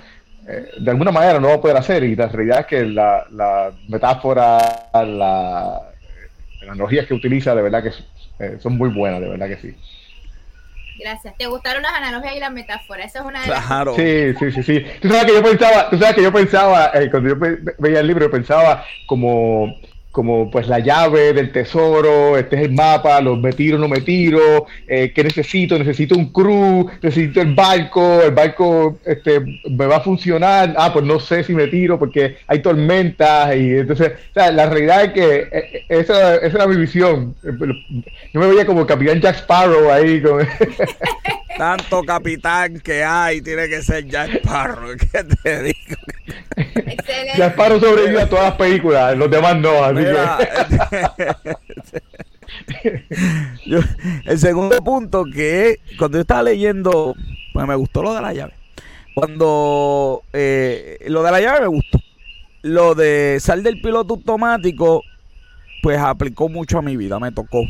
[0.48, 2.02] eh, de alguna manera no va a poder hacer.
[2.02, 4.59] Y la realidad es que la, metáfora,
[4.92, 9.76] la, las analogías que utiliza, de verdad que son muy buenas, de verdad que sí.
[11.01, 11.35] Gracias.
[11.37, 13.07] ¿Te gustaron las analogías y las metáforas?
[13.07, 13.95] Esa es una de claro.
[13.95, 14.87] Sí, sí, sí, sí.
[15.01, 17.37] Tú sabes que yo pensaba, tú sabes que yo pensaba, eh, cuando yo
[17.79, 22.73] veía el libro, yo pensaba como como pues la llave del tesoro, este es el
[22.73, 25.79] mapa, los me tiro, no me tiro, eh, ¿qué necesito?
[25.79, 31.05] Necesito un crew, necesito el barco, el barco este, me va a funcionar, ah, pues
[31.05, 35.12] no sé si me tiro porque hay tormentas y entonces, o sea, la realidad es
[35.12, 37.35] que eh, eh, esa, esa era mi visión.
[37.42, 40.20] Yo me veía como Capitán Jack Sparrow ahí.
[40.20, 40.40] Con...
[41.57, 45.97] Tanto capitán que hay, tiene que ser Jack Sparrow, ¿qué te digo?
[46.57, 47.39] Excelente.
[47.39, 49.71] Jack Sparrow sobrevive a todas las películas, los demás no.
[54.25, 57.15] el segundo punto que cuando yo estaba leyendo,
[57.53, 58.55] pues me gustó lo de la llave.
[59.15, 61.99] Cuando eh, lo de la llave me gustó.
[62.63, 65.03] Lo de sal del piloto automático,
[65.83, 67.63] pues aplicó mucho a mi vida, me tocó.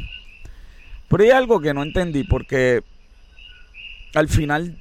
[1.09, 2.83] Pero hay algo que no entendí porque
[4.14, 4.77] al final,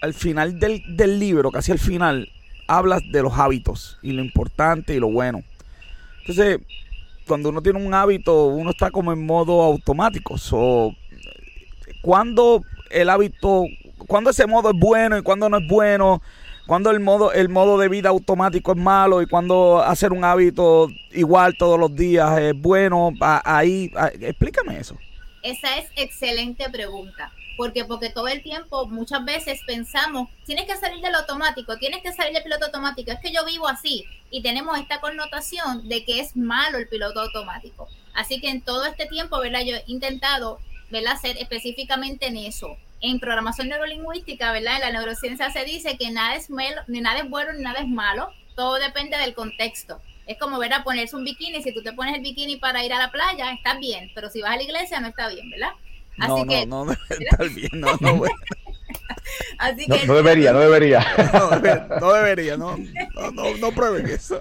[0.00, 2.30] al final del, del libro, casi al final,
[2.66, 5.42] hablas de los hábitos y lo importante y lo bueno.
[6.20, 6.60] Entonces,
[7.26, 10.36] cuando uno tiene un hábito, uno está como en modo automático.
[10.38, 10.94] So,
[12.02, 13.64] cuando el hábito,
[14.06, 16.22] cuando ese modo es bueno y cuando no es bueno,
[16.66, 20.88] cuando el modo, el modo de vida automático es malo y cuando hacer un hábito
[21.12, 24.96] igual todos los días es bueno, ahí, explícame eso.
[25.42, 31.02] Esa es excelente pregunta porque porque todo el tiempo muchas veces pensamos, tienes que salir
[31.02, 34.78] del automático, tienes que salir del piloto automático, es que yo vivo así y tenemos
[34.78, 37.88] esta connotación de que es malo el piloto automático.
[38.14, 39.62] Así que en todo este tiempo, ¿verdad?
[39.66, 41.14] Yo he intentado, ¿verdad?
[41.14, 42.76] Hacer específicamente en eso.
[43.00, 44.76] En programación neurolingüística, ¿verdad?
[44.76, 47.80] En la neurociencia se dice que nada es, malo, ni nada es bueno ni nada
[47.80, 50.00] es malo, todo depende del contexto.
[50.28, 50.84] Es como, ¿verdad?
[50.84, 53.78] Ponerse un bikini, si tú te pones el bikini para ir a la playa, está
[53.78, 55.70] bien, pero si vas a la iglesia no está bien, ¿verdad?
[56.18, 58.22] no, no, no bien, no, no,
[59.58, 61.06] Así que, no, debería, no debería.
[62.00, 62.76] No, debería, no,
[63.32, 64.40] no, no, prueben eso.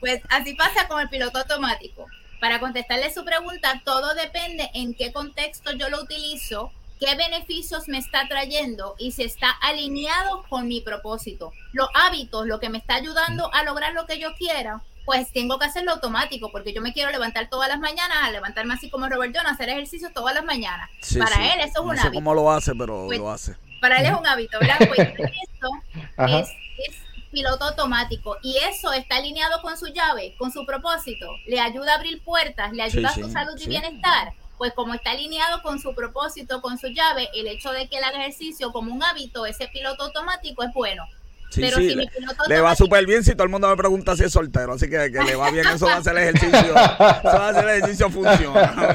[0.00, 2.06] Pues así pasa con el piloto automático.
[2.40, 7.98] Para contestarle su pregunta, todo depende en qué contexto yo lo utilizo, qué beneficios me
[7.98, 11.52] está trayendo y si está alineado con mi propósito.
[11.72, 15.58] Los hábitos, lo que me está ayudando a lograr lo que yo quiera, pues tengo
[15.58, 19.08] que hacerlo automático, porque yo me quiero levantar todas las mañanas, a levantarme así como
[19.08, 20.90] Robert John, hacer ejercicio todas las mañanas.
[21.18, 23.56] para él eso es un no sé cómo lo hace, pero pues, lo hace.
[23.80, 24.76] Para él es un hábito, ¿verdad?
[24.88, 26.48] Pues eso
[26.86, 26.94] es,
[27.30, 31.96] piloto automático y eso está alineado con su llave, con su propósito, le ayuda a
[31.96, 34.32] abrir puertas, le ayuda a su salud y bienestar.
[34.58, 38.04] Pues como está alineado con su propósito, con su llave, el hecho de que el
[38.04, 41.04] ejercicio como un hábito, ese piloto automático es bueno.
[41.50, 43.68] Sí, Pero sí, si le, mi piloto le va súper bien si todo el mundo
[43.68, 46.12] me pregunta si es soltero, así que que le va bien, eso va a hacer
[46.18, 48.94] el ejercicio, eso va a hacer el ejercicio funciona.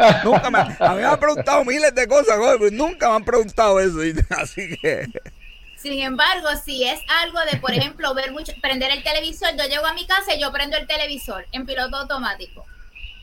[0.24, 3.78] nunca me, a mí me han preguntado miles de cosas, pero nunca me han preguntado
[3.78, 3.98] eso,
[4.38, 5.06] así que
[5.76, 9.84] Sin embargo, si es algo de, por ejemplo, ver mucho, prender el televisor, yo llego
[9.84, 12.64] a mi casa y yo prendo el televisor en piloto automático.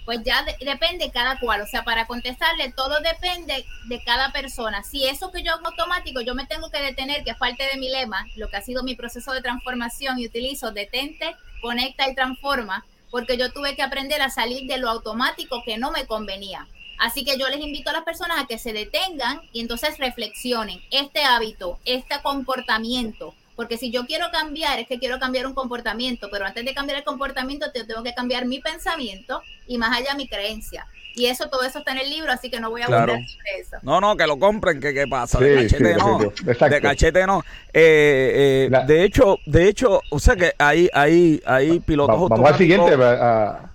[0.07, 1.59] Pues ya de- depende cada cual.
[1.61, 4.81] O sea, para contestarle, todo depende de cada persona.
[4.83, 7.77] Si eso que yo hago automático, yo me tengo que detener, que es parte de
[7.77, 12.15] mi lema, lo que ha sido mi proceso de transformación y utilizo detente, conecta y
[12.15, 16.65] transforma, porque yo tuve que aprender a salir de lo automático que no me convenía.
[16.99, 20.81] Así que yo les invito a las personas a que se detengan y entonces reflexionen
[20.89, 23.35] este hábito, este comportamiento.
[23.57, 26.99] Porque si yo quiero cambiar, es que quiero cambiar un comportamiento, pero antes de cambiar
[26.99, 30.85] el comportamiento, te- tengo que cambiar mi pensamiento y más allá mi creencia.
[31.15, 33.13] Y eso, todo eso está en el libro, así que no voy a Claro.
[33.13, 33.77] abundar sobre eso.
[33.81, 36.75] no, no, que lo compren, que qué pasa, Sí, de cachete sí, no, exacto.
[36.75, 37.43] de cachete no.
[37.73, 42.31] Eh, eh, de hecho, de hecho, o sea que hay, hay, hay pilotos Va- vamos
[42.31, 42.87] al automáticos.
[42.87, 43.03] siguiente.
[43.03, 43.71] a-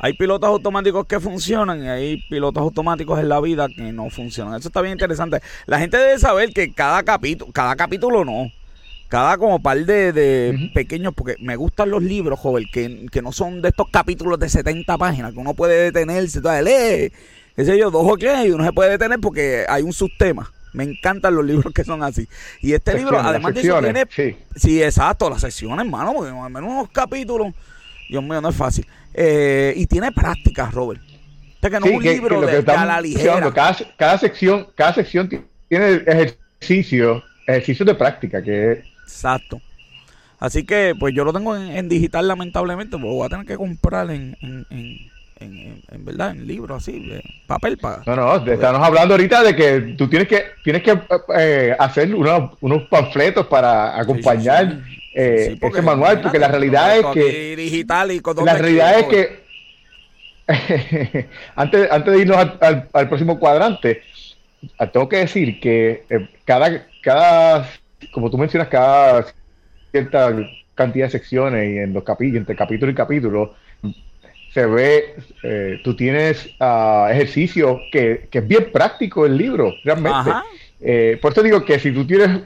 [0.00, 4.54] Hay pilotos automáticos que funcionan y hay pilotos automáticos en la vida que no funcionan.
[4.58, 5.40] Eso está bien interesante.
[5.66, 8.50] La gente debe saber que cada capítulo, cada capítulo no.
[9.08, 13.32] Cada como par de, de pequeños, porque me gustan los libros, joven, que, que no
[13.32, 17.10] son de estos capítulos de 70 páginas, que uno puede detenerse, lee,
[17.56, 20.52] qué sé yo, dos o qué, y uno se puede detener porque hay un subtema.
[20.74, 22.28] Me encantan los libros que son así.
[22.60, 24.36] Y este libro, además de eso, tiene sí.
[24.54, 27.54] Sí, exacto, las secciones, hermano, porque al menos unos capítulos,
[28.10, 28.86] Dios mío, no es fácil.
[29.14, 31.00] Eh, y tiene prácticas, Robert.
[31.54, 33.52] Este que no Sí, es un que- libro que de, que a la ligera.
[33.54, 39.60] Cada, cada sección, cada sección ti- tiene ejercicio, ejercicios de práctica, que Exacto.
[40.38, 43.56] Así que, pues yo lo tengo en, en digital, lamentablemente, pues voy a tener que
[43.56, 44.78] comprar en, en, en,
[45.40, 48.02] en- en- en verdad, en libros así, de papel para.
[48.06, 50.96] No, no, te- estamos hablando ahorita de que tú tienes que tienes que
[51.36, 55.00] eh, hacer unos, unos panfletos para acompañar Sí, sí, sí.
[55.14, 58.98] eh, Sí, porque, ese manual, porque la realidad es que digital y con la realidad
[59.00, 59.48] es que
[61.56, 64.02] antes, antes de irnos al, al- al próximo cuadrante,
[64.92, 67.68] tengo que decir que eh, cada, cada,
[68.12, 69.26] como tú mencionas, cada
[69.90, 70.34] cierta
[70.74, 73.54] cantidad de secciones y en los capítulos, entre capítulo y capítulo,
[74.52, 80.30] se ve, eh, tú tienes ah, ejercicio que, que es bien práctico el libro, realmente.
[80.80, 82.42] Eh, por eso digo que si tú tienes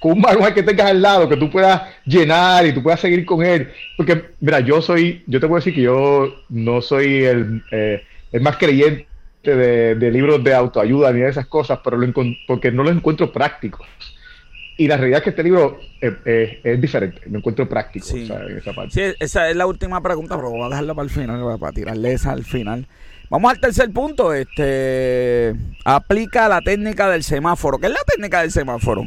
[0.00, 3.24] con un manual que tengas al lado, que tú puedas llenar y tú puedas seguir
[3.26, 7.62] con él, porque mira, yo soy, yo te puedo decir que yo no soy el,
[7.70, 9.06] eh, el más creyente
[9.42, 12.06] de, de libros de autoayuda ni de esas cosas, pero lo
[12.46, 13.86] porque no los encuentro prácticos.
[14.76, 18.24] Y la realidad es que este libro eh, eh, es diferente, lo encuentro práctico Sí.
[18.24, 18.92] o sea, en esa parte.
[18.94, 22.12] Sí, esa es la última pregunta, pero voy a dejarla para el final, para tirarle
[22.14, 22.86] esa al final.
[23.28, 24.32] Vamos al tercer punto.
[24.32, 27.78] Este aplica la técnica del semáforo.
[27.78, 29.04] ¿Qué es la técnica del semáforo?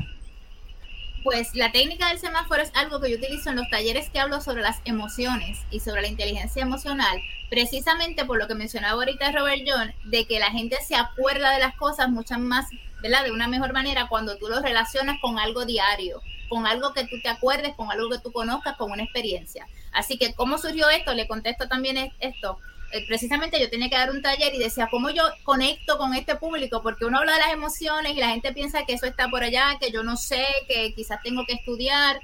[1.24, 4.42] Pues la técnica del semáforo es algo que yo utilizo en los talleres que hablo
[4.42, 9.62] sobre las emociones y sobre la inteligencia emocional, precisamente por lo que mencionaba ahorita Robert
[9.66, 12.68] John, de que la gente se acuerda de las cosas mucho más,
[13.02, 13.24] ¿verdad?
[13.24, 17.16] De una mejor manera cuando tú lo relacionas con algo diario, con algo que tú
[17.22, 19.66] te acuerdes, con algo que tú conozcas, con una experiencia.
[19.94, 21.14] Así que, ¿cómo surgió esto?
[21.14, 22.60] Le contesto también es- esto.
[22.94, 26.36] Eh, Precisamente yo tenía que dar un taller y decía, ¿cómo yo conecto con este
[26.36, 26.84] público?
[26.84, 29.78] Porque uno habla de las emociones y la gente piensa que eso está por allá,
[29.82, 32.20] que yo no sé, que quizás tengo que estudiar.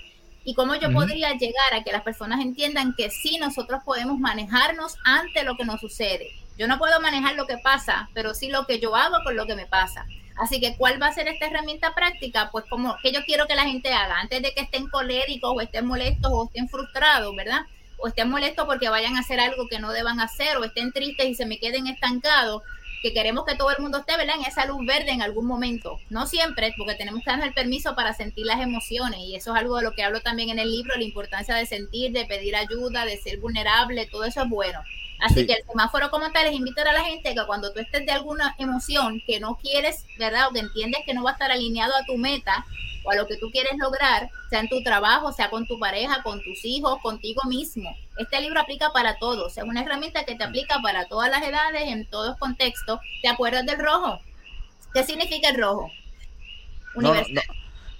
[0.45, 4.95] ¿Y cómo yo podría llegar a que las personas entiendan que sí nosotros podemos manejarnos
[5.03, 6.29] ante lo que nos sucede?
[6.57, 9.45] Yo no puedo manejar lo que pasa, pero sí lo que yo hago con lo
[9.47, 10.05] que me pasa.
[10.37, 12.49] Así que, ¿cuál va a ser esta herramienta práctica?
[12.51, 15.61] Pues como que yo quiero que la gente haga antes de que estén coléricos o
[15.61, 17.61] estén molestos o estén frustrados, ¿verdad?
[18.01, 21.27] O estén molestos porque vayan a hacer algo que no deban hacer o estén tristes
[21.27, 22.63] y se me queden estancados,
[23.01, 24.35] que queremos que todo el mundo esté, ¿verdad?
[24.37, 25.99] En esa luz verde en algún momento.
[26.09, 29.59] No siempre, porque tenemos que darnos el permiso para sentir las emociones y eso es
[29.59, 32.55] algo de lo que hablo también en el libro, la importancia de sentir, de pedir
[32.55, 34.79] ayuda, de ser vulnerable, todo eso es bueno.
[35.19, 35.47] Así Sí.
[35.47, 38.11] que el semáforo como tal es invitar a la gente que cuando tú estés de
[38.11, 40.47] alguna emoción que no quieres, ¿verdad?
[40.47, 42.65] O que entiendes que no va a estar alineado a tu meta
[43.03, 46.21] o a lo que tú quieres lograr, sea en tu trabajo, sea con tu pareja,
[46.23, 47.95] con tus hijos, contigo mismo.
[48.17, 51.83] Este libro aplica para todos, es una herramienta que te aplica para todas las edades,
[51.87, 52.99] en todos contextos.
[53.21, 54.19] ¿Te acuerdas del rojo?
[54.93, 55.89] ¿Qué significa el rojo?
[56.95, 57.33] No, no, Universal.
[57.35, 57.41] no,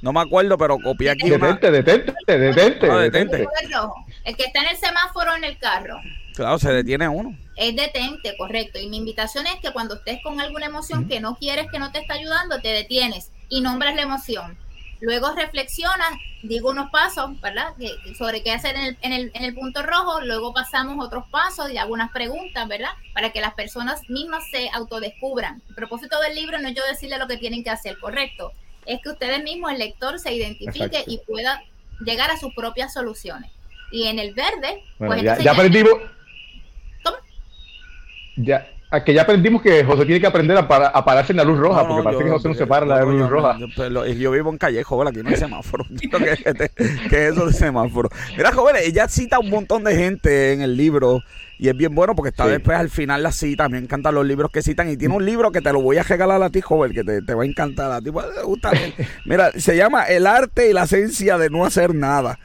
[0.02, 1.48] no me acuerdo, pero copié aquí una.
[1.48, 3.38] Detente, detente, detente, No, detente.
[3.38, 3.64] detente.
[3.66, 6.00] El rojo, el que está en el semáforo en el carro.
[6.36, 7.38] Claro, se detiene uno.
[7.56, 8.80] Es detente, correcto.
[8.80, 11.92] Y mi invitación es que cuando estés con alguna emoción que no quieres, que no
[11.92, 14.58] te está ayudando, te detienes y nombras la emoción.
[15.02, 16.12] Luego reflexionas,
[16.44, 17.74] digo unos pasos, ¿verdad?
[18.18, 21.72] sobre qué hacer en el, en, el, en el punto rojo, luego pasamos otros pasos
[21.72, 22.90] y algunas preguntas, ¿verdad?
[23.14, 25.62] Para que las personas mismas se autodescubran.
[25.70, 28.52] El propósito del libro no es yo decirle lo que tienen que hacer, correcto.
[28.86, 31.64] Es que ustedes mismos, el lector, se identifique y pueda
[32.06, 33.52] llegar a sus propias soluciones.
[33.92, 35.54] Y en el verde, pues ya, ya.
[35.56, 36.00] ¿Cómo?
[38.42, 38.66] Ya,
[39.06, 41.88] que ya aprendimos que José tiene que aprender a, a pararse en la luz roja,
[41.88, 43.58] porque parece que José no se para en la luz roja.
[44.18, 45.86] Yo, vivo en Callejo, aquí no hay semáforo.
[46.00, 48.10] ¿Qué, es eso de semáforo?
[48.36, 51.22] Mira, jóvenes, ella cita un montón de gente en el libro
[51.60, 53.70] y es bien bueno porque está después al final la cita.
[53.70, 56.04] Me encantan los libros que citan y tiene un libro que te lo voy a
[56.04, 58.12] regalar a ti, joven, que te, va a encantar a ti.
[58.12, 58.26] Pues,
[59.26, 62.40] Mira, se llama El arte y la esencia de no hacer nada.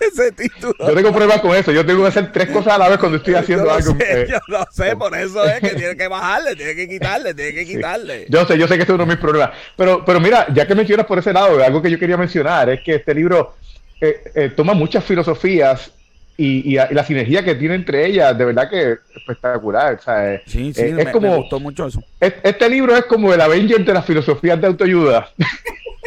[0.00, 0.74] Ese, título.
[0.78, 1.72] Yo tengo pruebas con eso.
[1.72, 3.96] Yo tengo que hacer tres cosas a la vez cuando estoy haciendo algo.
[4.00, 4.26] Eh.
[4.28, 7.66] yo lo sé, por eso es que tiene que bajarle, tiene que quitarle, tiene que
[7.66, 8.26] quitarle.
[8.28, 9.50] Yo sé, yo sé que este es uno de mis problemas.
[9.76, 12.80] Pero, pero mira, ya que mencionas por ese lado, algo que yo quería mencionar es
[12.80, 13.54] que este libro
[14.00, 15.92] eh, eh, toma muchas filosofías
[16.40, 19.98] y, la sinergia que tiene entre ellas, de verdad que es espectacular.
[20.46, 22.00] sí, sí, es como, me gustó mucho eso.
[22.20, 25.30] Este libro es como el Avenger de las filosofías de autoayuda.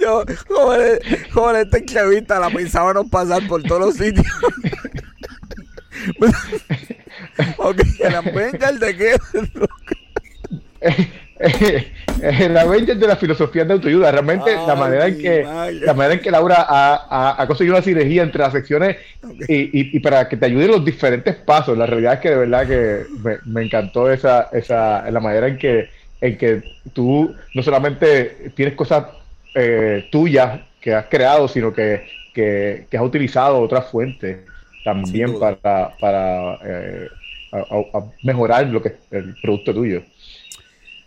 [0.00, 1.00] Yo, joder,
[1.32, 4.26] joder, esta entrevista la pensábamos pasar por todos los sitios.
[7.58, 9.16] ok, el Avenger de qué?
[12.22, 14.10] el Avenger de la filosofía de autoayuda.
[14.10, 18.42] Realmente la manera en que la manera en que Laura ha, conseguido una sinergia entre
[18.42, 18.96] las secciones
[19.48, 21.76] y, para que te ayuden los diferentes pasos.
[21.78, 25.58] La realidad es que de verdad que me, me encantó esa, esa la manera en
[25.58, 26.62] que en que
[26.92, 29.06] tú no solamente tienes cosas
[29.54, 32.06] eh, tuyas que has creado, sino que,
[32.92, 34.38] has utilizado otras fuentes
[34.84, 37.08] también para, para eh,
[38.22, 40.02] mejorar lo que el producto tuyo.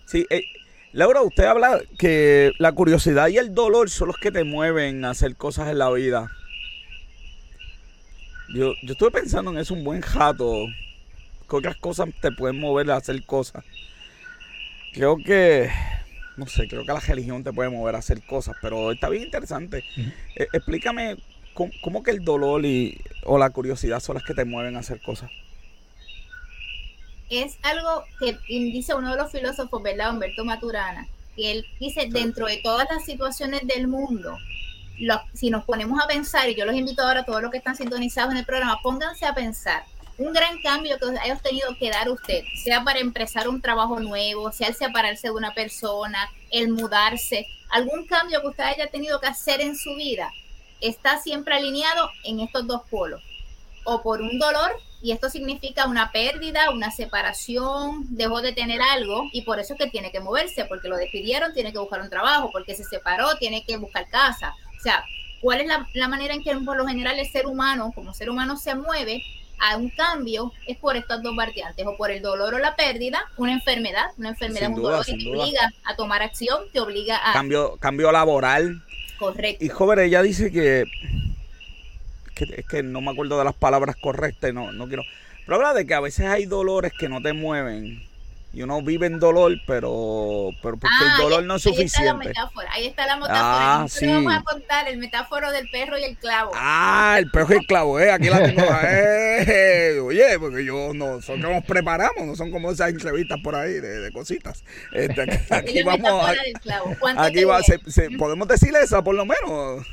[0.05, 0.43] Sí, eh,
[0.91, 5.11] Laura, usted habla que la curiosidad y el dolor son los que te mueven a
[5.11, 6.29] hacer cosas en la vida.
[8.49, 10.67] Yo, yo estuve pensando en eso un buen jato.
[11.49, 13.63] ¿Qué otras cosas te pueden mover a hacer cosas?
[14.95, 15.69] Creo que,
[16.37, 19.23] no sé, creo que la religión te puede mover a hacer cosas, pero está bien
[19.23, 19.83] interesante.
[20.35, 21.17] Eh, explícame
[21.53, 25.01] cómo, que el dolor y, o la curiosidad son las que te mueven a hacer
[25.01, 25.29] cosas.
[27.29, 30.13] Es algo que dice uno de los filósofos, ¿verdad?
[30.13, 34.37] Humberto Maturana, que él dice, dentro de todas las situaciones del mundo,
[35.33, 37.75] si nos ponemos a pensar, y yo los invito ahora a todos los que están
[37.75, 39.83] sintonizados en el programa, pónganse a pensar
[40.17, 44.51] un gran cambio que haya tenido que dar usted, sea para empezar un trabajo nuevo,
[44.51, 49.27] sea el separarse de una persona, el mudarse, algún cambio que usted haya tenido que
[49.27, 50.31] hacer en su vida,
[50.79, 53.21] está siempre alineado en estos dos polos.
[53.83, 59.25] O por un dolor, y esto significa una pérdida, una separación, dejó de tener algo,
[59.31, 62.09] y por eso es que tiene que moverse, porque lo despidieron, tiene que buscar un
[62.09, 64.55] trabajo, porque se separó, tiene que buscar casa.
[64.75, 65.05] O sea,
[65.41, 68.29] ¿cuál es la, la manera en que por lo general el ser humano, como ser
[68.31, 69.23] humano, se mueve?
[69.59, 73.23] A un cambio es por estas dos variantes, o por el dolor o la pérdida,
[73.37, 77.33] una enfermedad, una enfermedad, un dolor que te obliga a tomar acción, te obliga a...
[77.33, 78.83] Cambio, cambio laboral.
[79.17, 79.63] Correcto.
[79.63, 80.85] Y joven, ella dice que,
[82.33, 85.03] que, es que no me acuerdo de las palabras correctas, no, no quiero...
[85.45, 88.03] Pero habla de que a veces hay dolores que no te mueven
[88.55, 91.97] y uno vive en dolor, pero, pero porque el ah, dolor no es suficiente.
[91.99, 93.81] Ahí está la metáfora, ahí está la metáfora.
[93.81, 94.07] Ah, sí.
[94.07, 96.51] Vamos a contar el metáforo del perro y el clavo.
[96.55, 98.63] Ah, el perro y el clavo, eh, aquí la tengo.
[99.37, 103.53] Eh, oye, porque yo no, son que nos preparamos, no son como esas entrevistas por
[103.55, 104.63] ahí de, de cositas.
[104.93, 106.25] Este, aquí, vamos.
[107.17, 109.85] Aquí va, se, se, podemos decirle esa por lo menos,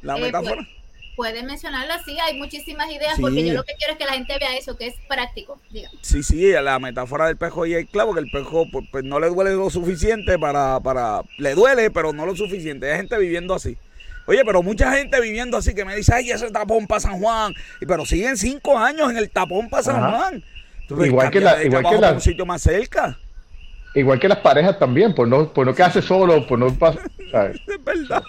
[0.00, 0.66] la eh, pues,
[1.14, 4.12] metáfora pueden mencionarla, sí, hay muchísimas ideas, porque yo lo que quiero es que la
[4.12, 5.60] gente vea eso, que es práctico.
[6.02, 9.20] Sí, sí, la metáfora del pejo y el clavo, que el pejo pues, pues, no
[9.20, 12.90] le duele lo suficiente para, para, le duele, pero no lo suficiente.
[12.90, 13.76] Hay gente viviendo así.
[14.26, 17.52] Oye, pero mucha gente viviendo así que me dice, ay, ese tapón para San Juan.
[17.80, 20.44] Y, pero siguen cinco años en el tapón para San Juan.
[21.04, 23.18] igual que la, igual que la, un sitio más cerca.
[23.94, 28.24] Igual que las parejas también, por no, por no quedarse solo, por no es verdad.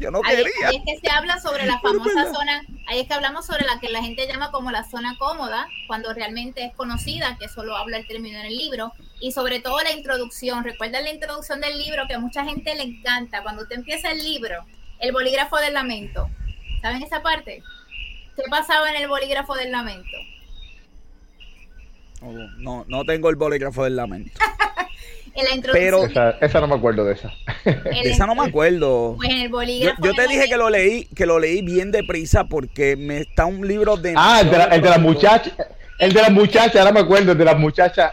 [0.00, 0.68] Yo no quería.
[0.68, 3.78] Ahí es que se habla sobre la famosa zona, ahí es que hablamos sobre la
[3.78, 7.98] que la gente llama como la zona cómoda, cuando realmente es conocida, que solo habla
[7.98, 10.64] el término en el libro, y sobre todo la introducción.
[10.64, 13.42] Recuerda la introducción del libro que a mucha gente le encanta.
[13.42, 14.64] Cuando usted empieza el libro,
[15.00, 16.30] el bolígrafo del lamento.
[16.80, 17.62] ¿Saben esa parte?
[18.36, 20.16] ¿Qué pasaba en el bolígrafo del lamento?
[22.58, 24.32] no, no tengo el bolígrafo del lamento.
[25.72, 26.04] Pero
[26.40, 27.32] esa, no me acuerdo de esa.
[28.02, 29.16] esa no me acuerdo.
[29.16, 33.46] Pues yo, te dije que lo leí, que lo leí bien deprisa porque me está
[33.46, 34.14] un libro de.
[34.16, 34.50] Ah, el
[34.82, 35.52] de la, muchacha.
[35.98, 38.12] El de las muchachas, ahora me acuerdo, el de las muchachas.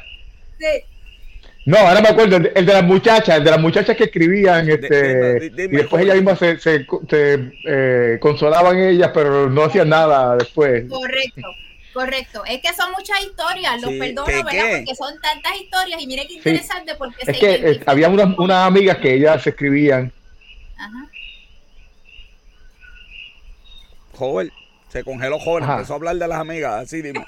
[0.59, 0.65] Sí.
[1.65, 4.05] No, ahora me acuerdo, el de, el de las muchachas, el de las muchachas que
[4.05, 9.89] escribían, este, y después ellas mismas se, se, se, eh, consolaban ellas, pero no hacían
[9.89, 10.85] nada después.
[10.89, 11.41] Correcto,
[11.97, 12.43] correcto.
[12.45, 14.51] Es que son muchas historias, los Sí, perdono, ¿qué, ¿verdad?
[14.51, 14.77] qué?
[14.85, 16.39] Porque son tantas historias y mire qué Sí.
[16.39, 20.11] interesante porque Es se que eh, había unas, unas amigas que ellas se escribían.
[20.77, 21.09] Ajá.
[24.13, 24.51] Joven,
[24.91, 25.73] se congeló joven, Ajá.
[25.75, 27.25] empezó a hablar de las amigas, así dime.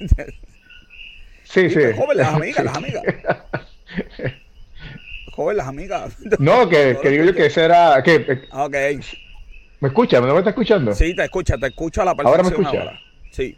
[1.44, 1.80] Sí, sí.
[1.96, 3.02] Joven, las amigas, las amigas.
[5.32, 6.16] Joven, las amigas.
[6.38, 8.00] No, que, que digo yo que ese era.
[8.04, 8.74] Que, eh, Ok,
[9.80, 10.20] ¿Me escucha?
[10.20, 10.94] ¿No me está escuchando?
[10.94, 12.80] sí, te escucha, te escucho a la ¿Ahora me perfección escucha?
[12.82, 13.00] ahora.
[13.30, 13.56] Sí.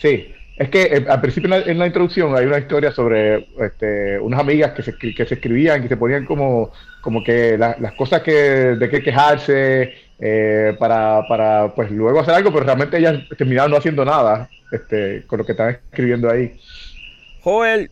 [0.00, 3.46] Sí, es que eh, al principio en la, en la introducción hay una historia sobre
[3.60, 7.76] este, unas amigas que se, que se escribían, que se ponían como, como que la-
[7.80, 12.98] las cosas que, de que quejarse eh, para, para pues luego hacer algo, pero realmente
[12.98, 16.52] ellas terminaban no haciendo nada este, con lo que estaban escribiendo ahí.
[17.40, 17.90] Joel,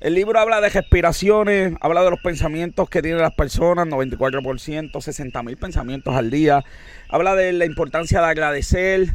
[0.00, 5.42] el libro habla de respiraciones, habla de los pensamientos que tienen las personas, 94%, 60
[5.42, 6.64] mil pensamientos al día.
[7.08, 9.08] Habla de la importancia de agradecer.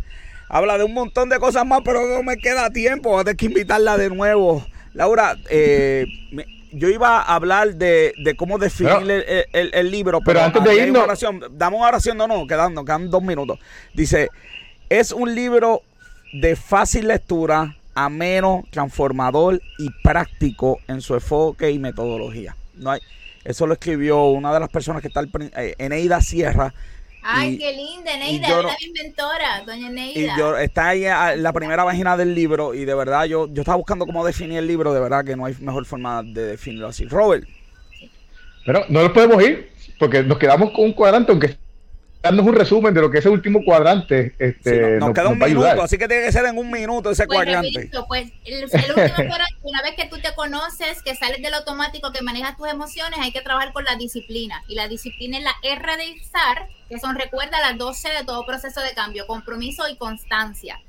[0.50, 3.10] Habla de un montón de cosas más, pero no me queda tiempo.
[3.12, 4.66] Voy a tener que invitarla de nuevo.
[4.94, 9.91] Laura, eh, me- yo iba a hablar de, de cómo definir Pero- el, el- el
[9.91, 11.41] libro, pero antes de una irnos- oración.
[11.52, 13.60] Dame una oración, no, no, quedan, nos quedan dos minutos.
[13.94, 14.30] Dice,
[14.89, 15.82] es un libro
[16.34, 22.56] de fácil lectura, ameno, transformador y práctico en su enfoque y metodología.
[22.76, 23.02] No hay,
[23.44, 26.74] eso lo escribió una de las personas que está prin- eh, Eneida Sierra.
[27.24, 30.36] Ay, Y- qué linda, y Neida, yo es la inventora, doña Y Neida.
[30.38, 33.62] yo está ahí a- en la primera página del libro y de verdad yo, yo
[33.62, 36.88] estaba buscando cómo definir el libro, de verdad que no hay mejor forma de definirlo
[36.88, 37.06] así.
[37.06, 37.48] Robert,
[38.66, 39.70] Pero no nos podemos ir
[40.00, 41.58] porque nos quedamos con un cuadrante, aunque
[42.24, 44.34] darnos un resumen de lo que es el último cuadrante.
[44.40, 47.12] Este, sí, no- nos, queda un minuto, así que tiene que ser en un minuto
[47.12, 47.92] ese Pues cuadrante.
[48.08, 52.14] pues el, el último cuadrante, una vez que tú te conoces, que sales del automático,
[52.14, 54.64] que manejas tus emociones, hay que trabajar con la disciplina.
[54.70, 58.46] Y la disciplina es la R de ISAR, que son, recuerda, las 12 de todo
[58.46, 60.80] proceso de cambio, compromiso y constancia.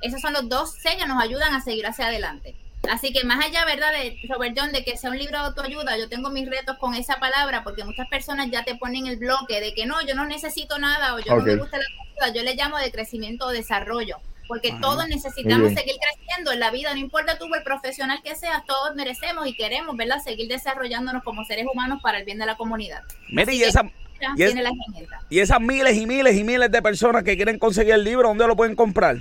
[0.00, 2.56] Esos son los dos C que nos ayudan a seguir hacia adelante.
[2.90, 3.92] Así que más allá, ¿verdad?
[3.92, 6.94] De Robert John, de que sea un libro de autoayuda, yo tengo mis retos con
[6.94, 10.26] esa palabra porque muchas personas ya te ponen el bloque de que no, yo no
[10.26, 12.34] necesito nada o yo no me gusta la autoayuda.
[12.38, 14.16] Yo le llamo de crecimiento o desarrollo
[14.48, 14.80] porque Ajá.
[14.80, 18.94] todos necesitamos seguir creciendo en la vida, no importa tú el profesional que seas, todos
[18.96, 20.18] merecemos y queremos, ¿verdad?
[20.22, 23.02] Seguir desarrollándonos como seres humanos para el bien de la comunidad.
[23.30, 23.94] Mira, Así y que esa, mira,
[24.36, 25.20] y es- tiene la herramienta.
[25.30, 28.46] y esas miles y miles y miles de personas que quieren conseguir el libro, ¿dónde
[28.46, 29.16] lo pueden comprar?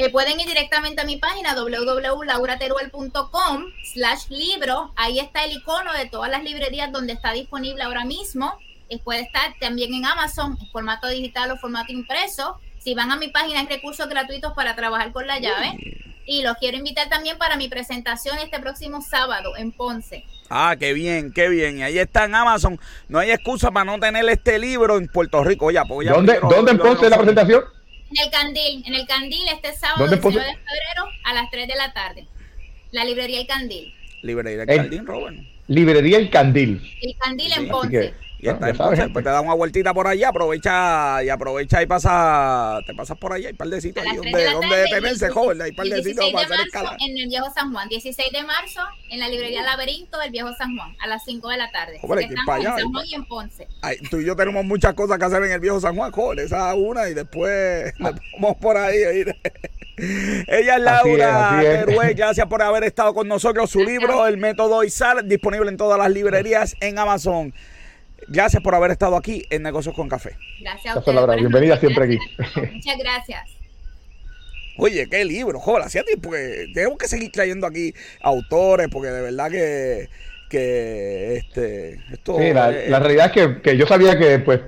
[0.00, 4.92] Eh, pueden ir directamente a mi página www.laurateruel.com slash libro.
[4.94, 8.56] Ahí está el icono de todas las librerías donde está disponible ahora mismo.
[8.88, 12.60] Eh, puede estar también en Amazon, en formato digital o formato impreso.
[12.78, 15.76] Si van a mi página hay recursos gratuitos para trabajar con la llave.
[16.24, 20.24] Y los quiero invitar también para mi presentación este próximo sábado en Ponce.
[20.48, 21.78] Ah, qué bien, qué bien.
[21.78, 22.78] Y ahí está en Amazon.
[23.08, 25.66] No hay excusa para no tener este libro en Puerto Rico.
[25.66, 27.77] Oye, pues ya ¿Dónde, ¿dónde en Ponce la presentación?
[28.10, 30.38] En el Candil, en el Candil este sábado ¿Dónde en Ponce?
[30.38, 32.26] 19 de febrero a las 3 de la tarde.
[32.90, 33.94] La librería El Candil.
[34.22, 35.36] Librería En- Jardín, Robert.
[35.66, 36.96] Librería El Candil.
[37.02, 38.14] El Candil en Ponce.
[38.40, 42.94] Y está pues te da una vueltita por allá, aprovecha y aprovecha y pasa, te
[42.94, 45.60] pasas por allá, hay par de sitios ahí las 3 donde, de donde detenerse, joven,
[45.60, 46.96] hay par de 16 sitios para hacer escala.
[47.00, 48.80] en el Viejo San Juan, 16 de marzo
[49.10, 51.98] en la librería Laberinto del Viejo San Juan, a las 5 de la tarde.
[52.00, 53.68] Que estamos en San Juan y en Ponce.
[53.82, 56.38] Ay, tú y yo tenemos muchas cosas que hacer en el viejo San Juan, joven,
[56.38, 59.02] esa es una y después nos vamos por ahí.
[59.02, 59.36] oíste.
[60.46, 61.58] Ella es Laura.
[61.60, 63.68] Teruel, gracias por haber estado con nosotros.
[63.68, 67.52] Su libro, El Método ISAR, disponible en todas las librerías en Amazon.
[68.26, 70.36] Gracias por haber estado aquí en Negocios con Café.
[70.60, 71.36] Gracias a ustedes.
[71.36, 72.18] Bienvenida siempre aquí.
[72.74, 73.58] Muchas gracias.
[74.80, 79.22] Oye, qué libro, joder, hacía tiempo que tenemos que seguir trayendo aquí autores, porque de
[79.22, 80.08] verdad que,
[80.48, 84.60] que este, esto Sí, la, eh, la realidad es que, que yo sabía que pues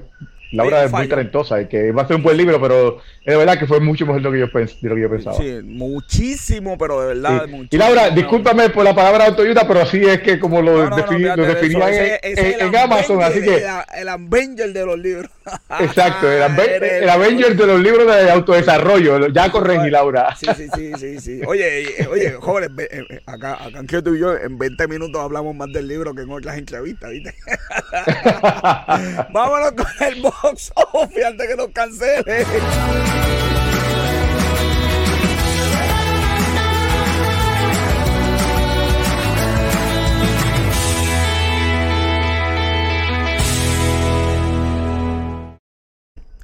[0.53, 3.59] Laura es muy talentosa y que iba a ser un buen libro, pero es verdad
[3.59, 5.36] que fue mucho mejor de lo que yo, pens- de lo que yo pensaba.
[5.36, 7.68] sí, muchísimo, pero de verdad, Sí.
[7.70, 10.96] Y Laura, discúlpame por la palabra autoayuda, pero así es que como lo, No, no,
[10.96, 13.64] defini- lo definían en, Amazon, así Avenger, que...
[13.94, 15.30] El, el Avenger de los libros.
[15.80, 19.28] Exacto, el, Ave- Eres- el Avenger de los libros de autodesarrollo.
[19.28, 20.34] Ya corregí, Laura.
[20.36, 21.40] Sí, sí, sí, sí, sí.
[21.46, 25.20] Oye, y- oye, jóvenes, ve- eh, acá, acá en tú y yo en 20 minutos
[25.20, 27.34] hablamos más del libro que en otras entrevistas, ¿viste?
[29.32, 32.47] Vámonos con el box office antes que nos cancele.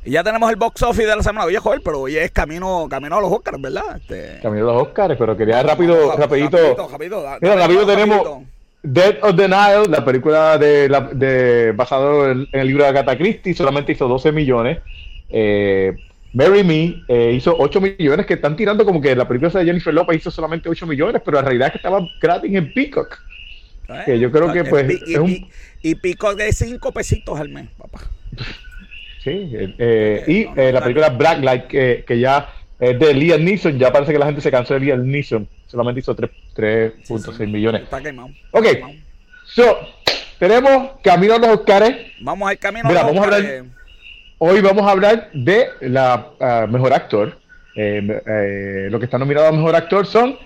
[0.05, 1.47] Y ya tenemos el box office de la semana.
[1.47, 3.97] Oye, joder, pero hoy es camino, camino a los Oscars, ¿verdad?
[3.97, 4.39] Este...
[4.41, 6.57] Camino a los Oscars, pero quería rápido, rapidito.
[6.57, 7.87] Rapidito, rapidito, rapidito.
[7.87, 8.43] tenemos
[8.87, 12.91] Dead of the Nile, la película de, la, de basado en, en el libro de
[12.91, 14.79] Agatha Christie, solamente hizo 12 millones.
[15.29, 15.97] Eh,
[16.33, 19.93] Marry Me eh, hizo 8 millones, que están tirando como que la película de Jennifer
[19.93, 23.19] Lopez hizo solamente 8 millones, pero en realidad es que estaba gratis en Peacock.
[23.89, 24.03] ¿Eh?
[24.05, 25.49] que yo creo que, pues, y, es un- y,
[25.83, 28.01] y pico de 5 pesitos al mes, papá.
[29.23, 33.43] Sí, eh, eh, y no, no, la película Blacklight, que, que ya es de Liam
[33.45, 37.47] Neeson, ya parece que la gente se cansó de Liam Neeson, solamente hizo tres- 3.6
[37.49, 37.83] millones.
[37.83, 38.29] Está quemado.
[38.53, 38.65] Ok.
[38.67, 38.89] Está.
[39.45, 39.79] So,
[40.39, 41.95] tenemos camino a los Oscars.
[42.21, 42.89] Vamos al camino.
[42.89, 43.77] Mira, a los vamos a hablar- Oscars.
[44.39, 47.39] Hoy vamos a hablar de la ah, mejor actor.
[47.75, 50.37] Eh, eh, lo que está nominado a mejor actor son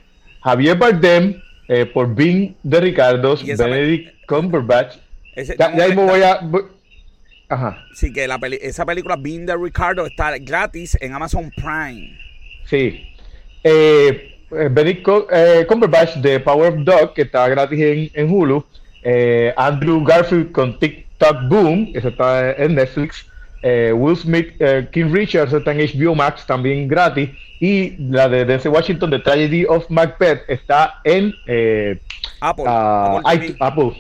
[0.42, 4.96] Javier Bardem eh, por Bean de Ricardos, Benedict Cumberbatch.
[5.34, 6.64] Ese- Ya, ya mismo está- voy a.
[7.51, 12.16] Ajá, Sí, que la peli- esa película, Being the Ricardo, está gratis en Amazon Prime.
[12.64, 13.07] sí.
[13.62, 18.64] Eh, eh, Benedict eh, Cumberbatch de Power of Dog, que está gratis en, en Hulu.
[19.03, 23.26] Eh, Andrew Garfield con TikTok Boom, eso está en Netflix.
[23.62, 27.28] Eh, Will Smith, eh, King Richard, eso está en HBO Max, también gratis.
[27.61, 31.98] Y la de Denzel Washington, The Tragedy of Macbeth, está en eh,
[32.40, 32.64] Apple.
[32.66, 33.20] ah,
[33.61, 33.92] Apple,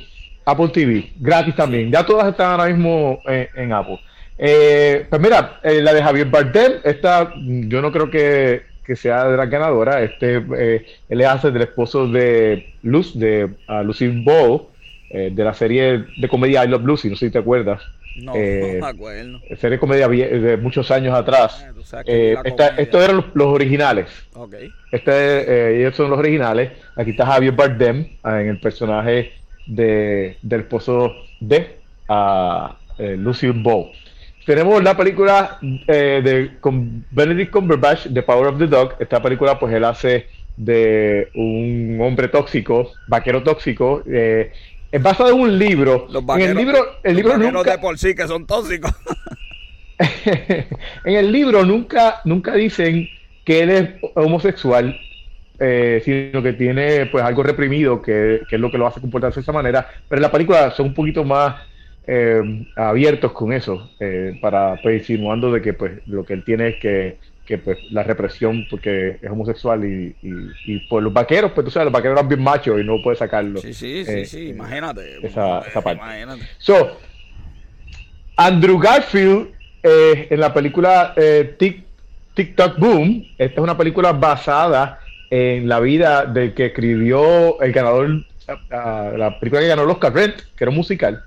[0.50, 1.90] Apple TV, gratis también.
[1.90, 4.00] Ya todas están ahora mismo en, en Apple.
[4.38, 9.24] Eh, pues mira, eh, la de Javier Bardem, esta yo no creo que, que sea
[9.28, 10.02] de la ganadora.
[10.02, 14.62] Este, eh, él hace del esposo de Luz, de ah, Lucille Ball,
[15.10, 17.82] eh, de la serie de comedia I Love Lucy, no sé si te acuerdas.
[18.16, 19.40] No, eh, no me acuerdo.
[19.56, 21.64] Serie de comedia de muchos años atrás.
[22.06, 24.06] Eh, Eh, esta- estos eran los, los originales.
[24.34, 24.54] Ok.
[24.90, 26.72] Este, eh, ellos son los originales.
[26.96, 29.32] Aquí está Javier Bardem en el personaje
[29.66, 33.90] de, del esposo de ah, eh, Lucille Ball.
[34.46, 38.94] Tenemos la película eh, de con Benedict Cumberbatch, The Power of the Dog.
[38.98, 44.02] Esta película, pues él hace de un hombre tóxico, vaquero tóxico.
[44.06, 44.52] eh,
[44.90, 46.06] es basado en un libro.
[46.10, 48.92] Los en vaqueros, el libro, el libro nunca, de por sí que son tóxicos.
[51.04, 53.08] en el libro nunca, nunca dicen
[53.44, 54.98] que él es homosexual,
[55.60, 59.40] eh, sino que tiene pues algo reprimido, que, que es lo que lo hace comportarse
[59.40, 59.86] de esa manera.
[60.08, 61.62] Pero en la película son un poquito más
[62.06, 62.42] eh,
[62.76, 66.76] abiertos con eso, eh, para pues insinuando de que pues lo que él tiene es
[66.78, 71.64] que, que pues la represión porque es homosexual y, y, y pues los vaqueros, pues
[71.66, 73.60] tú sabes, los vaqueros eran bien machos y no puede sacarlo.
[73.60, 75.18] Sí, sí, sí, Eh, sí, imagínate.
[75.22, 76.02] esa- esa parte.
[76.02, 76.42] Imagínate.
[76.58, 76.96] So,
[78.36, 79.48] Andrew Garfield
[79.82, 81.84] en la película eh, Tic-
[82.34, 84.98] TikTok Boom, esta es una película basada
[85.30, 88.24] en la vida del que escribió el ganador,
[88.70, 91.24] la película que ganó el Oscar que era un musical.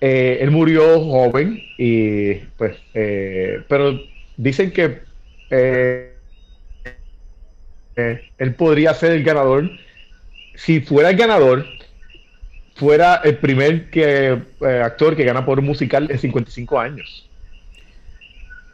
[0.00, 4.00] Eh, él murió joven y pues, eh, pero
[4.36, 5.00] dicen que
[5.50, 6.12] eh,
[7.96, 9.70] eh, él podría ser el ganador.
[10.54, 11.66] Si fuera el ganador,
[12.74, 17.28] fuera el primer que, eh, actor que gana por un musical en 55 años.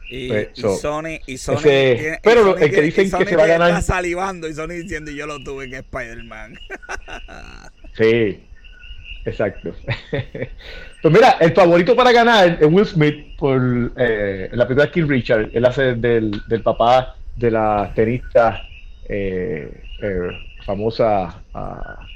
[0.09, 2.83] Y, Pues, y so, Sony, y Sony, ese- tiene- y pero Sony el que tiene-
[2.87, 5.73] dicen que se va a ganar- Está salivando y Sony diciendo, yo lo tuve en
[5.75, 6.59] Spider-Man.
[7.93, 8.39] Sí,
[9.25, 9.73] exacto.
[10.11, 13.59] pues mira, el favorito para ganar es Will Smith por
[13.97, 15.49] eh, la película King Richard.
[15.53, 18.65] Él hace del, del papá de la tenista
[19.07, 20.31] eh, eh,
[20.65, 22.07] famosa ah,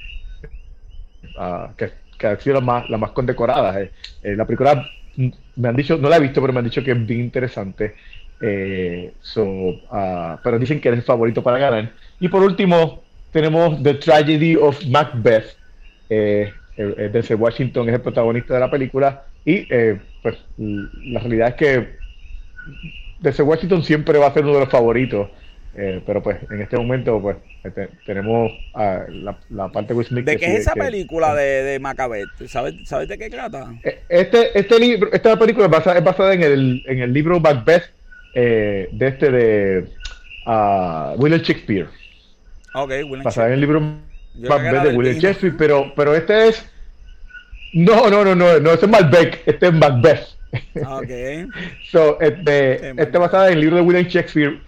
[1.36, 3.78] ah, que, que ha sido la más, la más condecorada.
[4.22, 4.90] la película
[5.56, 7.94] me han dicho, no la he visto, pero me han dicho que es bien interesante.
[8.40, 11.92] Eh, so, ah, pero dicen que es el favorito para ganar.
[12.20, 13.02] Y por último,
[13.32, 15.56] tenemos The Tragedy of Macbeth.
[16.08, 19.24] Eh, eh, Washington es el protagonista de la película.
[19.44, 21.88] Y eh, pues la realidad es que
[23.20, 25.28] Denzel Washington siempre va a ser uno de los favoritos.
[25.76, 30.24] Eh, pero pues en este momento pues este, tenemos ah, la, la parte de Smith
[30.24, 32.28] ¿De que qué es esa que- película de, de Macabeth?
[32.46, 33.72] ¿Sabes, ¿Sabes de qué trata?
[33.82, 37.40] Eh, Este, este libro, esta película es basada, es basada en, el, en el libro
[37.40, 37.90] Macbeth
[38.34, 39.84] eh, de este de
[40.46, 41.88] ah, William Shakespeare.
[42.74, 45.16] Ok, William Basada en el libro Macbeth de William.
[45.18, 46.64] Shakespeare, pero, pero este es.
[47.72, 50.20] No, no, no, no, no, este es Malbec, este es Macbeth.
[50.84, 51.10] Ah, Ok.
[51.90, 53.14] So, este, este Macbeth.
[53.14, 54.60] es basada en el libro de William Shakespeare,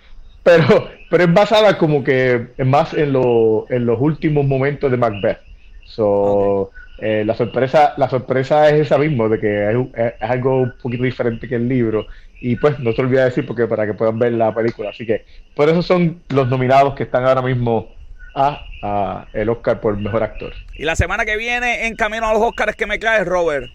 [0.46, 4.96] pero, pero es basada como que es más en, lo- en los últimos momentos de
[4.96, 5.38] Macbeth.
[5.84, 9.76] So, eh, la sorpresa, la sorpresa es esa mismo, de que es,
[10.20, 12.06] es algo un poquito diferente que el libro.
[12.40, 14.90] Y pues no se olvida decir porque para que puedan ver la película.
[14.90, 15.24] Así que
[15.54, 17.88] por eso son los nominados que están ahora mismo
[18.34, 20.52] a, a el Oscar por mejor actor.
[20.74, 23.70] Y la semana que viene, en camino a los Oscars, que me cae, Robert.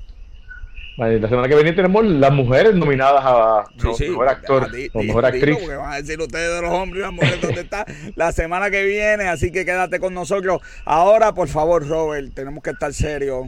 [0.97, 3.63] La semana que viene tenemos las mujeres nominadas a
[3.99, 5.57] mejor actor o mejor actriz.
[5.57, 7.85] Porque van a decir ustedes de los hombres y las mujeres dónde está
[8.15, 10.61] la semana que viene, así que quédate con nosotros.
[10.85, 13.47] Ahora, por favor, Robert, tenemos que estar serios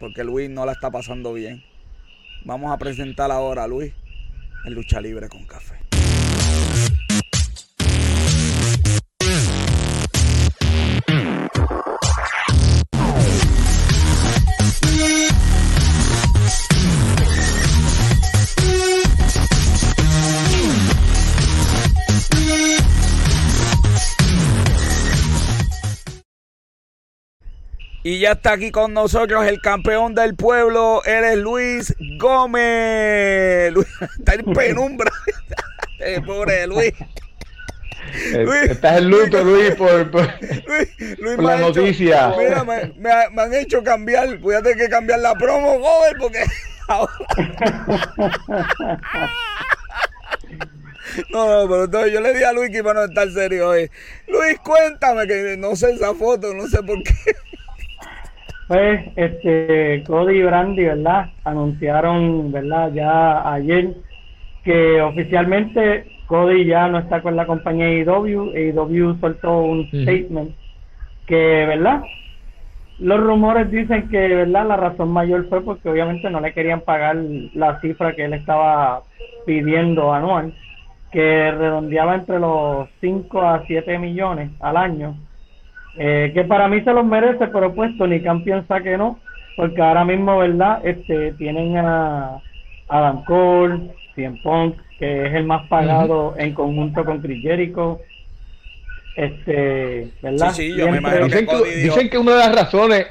[0.00, 1.62] porque Luis no la está pasando bien.
[2.44, 3.92] Vamos a presentar ahora a Luis
[4.64, 5.77] en Lucha Libre con Café.
[28.04, 33.70] Y ya está aquí con nosotros el campeón del pueblo, eres Luis Gómez.
[33.72, 33.86] Luis,
[34.18, 35.10] está en penumbra.
[36.00, 36.92] Eh, pobre Luis.
[38.32, 40.32] Luis, Estás en luto, Luis, por, por,
[41.18, 42.32] Luis, la noticia.
[42.38, 46.44] Mira, me, me, han hecho cambiar, voy a tener que cambiar la promo, joven, porque
[46.88, 47.12] ahora...
[51.30, 53.68] No, no, pero entonces yo le di a Luis que iba a no estar serio
[53.68, 53.90] hoy.
[54.26, 57.12] Luis, cuéntame, que no sé esa foto, no sé por qué.
[58.68, 61.30] Pues, este, Cody y Brandy, ¿verdad?
[61.44, 62.92] Anunciaron, ¿verdad?
[62.92, 63.94] Ya ayer
[64.62, 68.52] que oficialmente Cody ya no está con la compañía AEW.
[68.54, 70.50] AEW soltó un statement
[71.26, 72.02] que, ¿verdad?
[72.98, 74.66] Los rumores dicen que, ¿verdad?
[74.66, 77.16] La razón mayor fue porque obviamente no le querían pagar
[77.54, 79.02] la cifra que él estaba
[79.46, 80.52] pidiendo anual,
[81.10, 85.16] que redondeaba entre los 5 a 7 millones al año
[86.00, 89.18] eh, que para mí se los merece, pero pues Tony Khan piensa que no,
[89.56, 90.80] porque ahora mismo, ¿verdad?
[90.84, 92.40] Este, tienen a
[92.88, 97.98] Adam Cole, Cien Punk, que es el más pagado en conjunto con Chris Jericho.
[99.16, 100.52] Este, ¿verdad?
[100.52, 103.06] Sí, sí, yo me dicen, que, dicen que una de las razones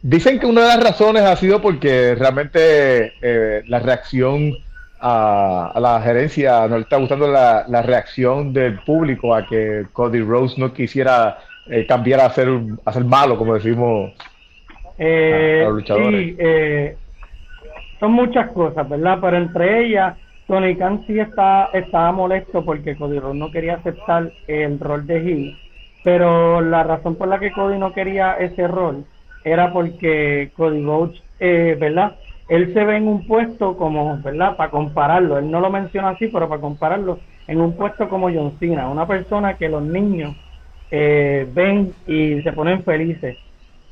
[0.00, 4.56] Dicen que una de las razones ha sido porque realmente eh, la reacción
[5.00, 10.60] a, la gerencia no le está gustando la, reacción del público a que Cody Rose
[10.60, 12.48] no quisiera eh, cambiar a ser,
[12.84, 14.12] a ser malo, como decimos
[14.98, 16.26] eh, a, los luchadores.
[16.26, 16.96] Sí, eh,
[18.00, 19.18] son muchas cosas, ¿verdad?
[19.20, 24.32] Pero entre ellas, Tony Khan sí está, estaba molesto porque Cody Rose no quería aceptar
[24.46, 25.58] el rol de Hill,
[26.02, 29.04] pero la razón por la que Cody no quería ese rol
[29.44, 32.16] era porque Cody Rhodes, eh, ¿verdad?
[32.48, 34.56] Él se ve en un puesto como, ¿verdad?
[34.56, 38.52] Para compararlo, él no lo menciona así, pero para compararlo, en un puesto como John
[38.58, 40.34] Cena, una persona que los niños
[40.90, 43.36] eh, ven y se ponen felices.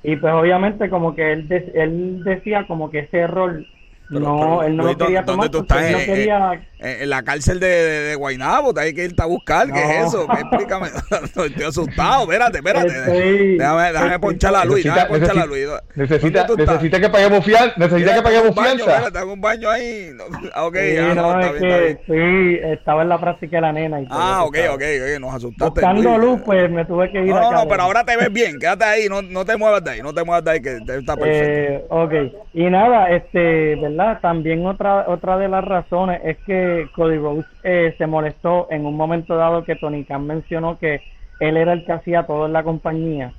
[0.02, 3.66] Y pues obviamente como que él, él decía como que ese rol
[4.10, 5.48] no, él no lo quería tomar.
[5.48, 6.62] Tú estás, no quería...
[6.78, 9.70] en, la cárcel de, de, de Guaynabo, hay que irte a buscar.
[9.72, 10.26] ¿Qué es eso?
[10.30, 10.88] Explícame.
[11.24, 12.22] Estoy asustado.
[12.22, 12.92] Espérate, espérate.
[12.92, 14.84] Déjame, déjame ponchar a Luis.
[14.84, 15.68] Necesita, déjame ponchar a Luis.
[15.94, 17.74] Necesita, necesita que paguemos fianza.
[17.76, 18.90] Necesita que paguemos fianza.
[18.90, 20.10] Espérate, hago un baño ahí.
[20.54, 24.00] Ah, ok, sí, ya no, es que, Sí, estaba en la práctica de la nena.
[24.00, 25.20] Y ah, ok, ok, ok.
[25.20, 25.80] Nos asustaste.
[25.80, 28.58] Buscando luz, pues me tuve que ir No, no, pero ahora te ves bien.
[28.58, 29.08] Quédate ahí.
[29.08, 30.02] No, no te muevas de ahí.
[30.02, 31.26] No te muevas de ahí, que está perfecto.
[31.26, 32.12] Eh, ok.
[32.54, 33.95] Y nada, este, ¿verdad?
[34.20, 38.96] También otra, otra de las razones es que Cody Rhodes eh, se molestó en un
[38.96, 41.00] momento dado que Tony Khan mencionó que
[41.40, 43.32] él era el que hacía todo en la compañía.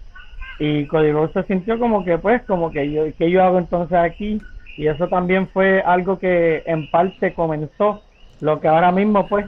[0.60, 3.98] Y Cody Rhodes se sintió como que pues como que yo que yo hago entonces
[3.98, 4.42] aquí
[4.78, 8.02] y eso también fue algo que en parte comenzó
[8.42, 9.46] lo que ahora mismo pues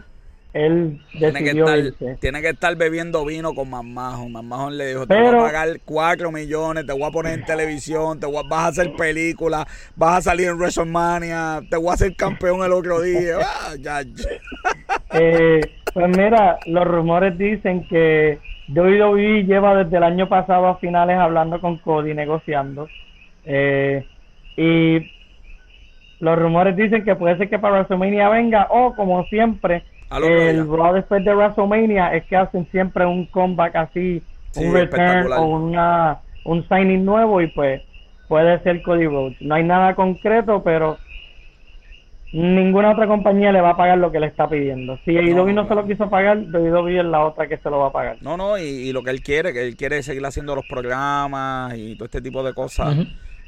[0.54, 4.28] él decidió tiene que, estar, tiene que estar bebiendo vino con Mamajo.
[4.30, 8.20] Mamajo le dijo, te voy a pagar 4 millones, te voy a poner en televisión,
[8.20, 12.16] te voy vas a hacer películas, vas a salir en WrestleMania, te voy a hacer
[12.16, 13.38] campeón el otro día.
[13.88, 14.04] Ah,
[15.14, 15.62] eh,
[15.93, 18.39] pues mira, los rumores dicen que
[18.70, 22.88] WWE lleva desde el año pasado a finales hablando con Cody, negociando.
[23.45, 24.06] Eh,
[24.58, 25.12] y
[26.20, 30.93] los rumores dicen que puede ser que para WrestleMania venga o como siempre el Raw
[30.93, 34.24] después de WrestleMania es que hacen siempre un comeback así,
[34.55, 37.82] un return o una, un signing nuevo y pues
[38.28, 39.38] puede ser Cody Rhodes.
[39.41, 40.97] No hay nada concreto, pero
[42.32, 44.97] ninguna otra compañía le va a pagar lo que le está pidiendo.
[45.05, 47.80] Si WWE no, no, se lo quiso pagar, WWE es la otra que se lo
[47.80, 48.18] va a pagar.
[48.22, 51.95] No, no, y, lo que él quiere, que él quiere seguir haciendo los programas y
[51.95, 52.95] todo este tipo de cosas.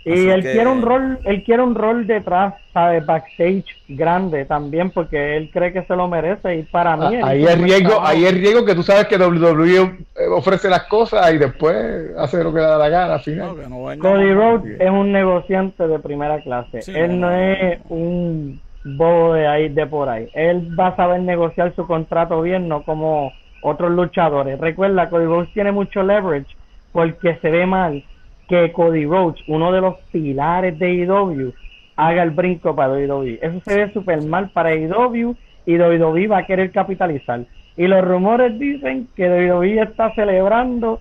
[0.03, 5.37] Y él quiere un rol, él quiere un rol detrás, sabe, backstage grande también, porque
[5.37, 7.17] él cree que se lo merece y para mí.
[7.17, 9.97] Ah, ahí es riesgo, ahí es riesgo que tú sabes que WWE
[10.31, 11.75] ofrece las cosas y después
[12.17, 13.55] hace lo que le da la gana al final.
[13.99, 16.79] Cody Rhodes es un negociante de primera clase.
[16.87, 20.29] él no, es un bobo de ahí de por ahí.
[20.33, 23.31] Él va a saber negociar su contrato bien, no como
[23.61, 24.59] otros luchadores.
[24.59, 26.55] Recuerda, Cody Rhodes tiene mucho leverage
[26.91, 28.03] porque se ve mal
[28.51, 31.53] que Cody Rhodes, uno de los pilares de IW,
[31.95, 33.39] haga el brinco para WWE.
[33.41, 35.33] Eso se ve súper mal para IW
[35.65, 37.45] y WWE va a querer capitalizar.
[37.77, 40.99] Y los rumores dicen que WWE está celebrando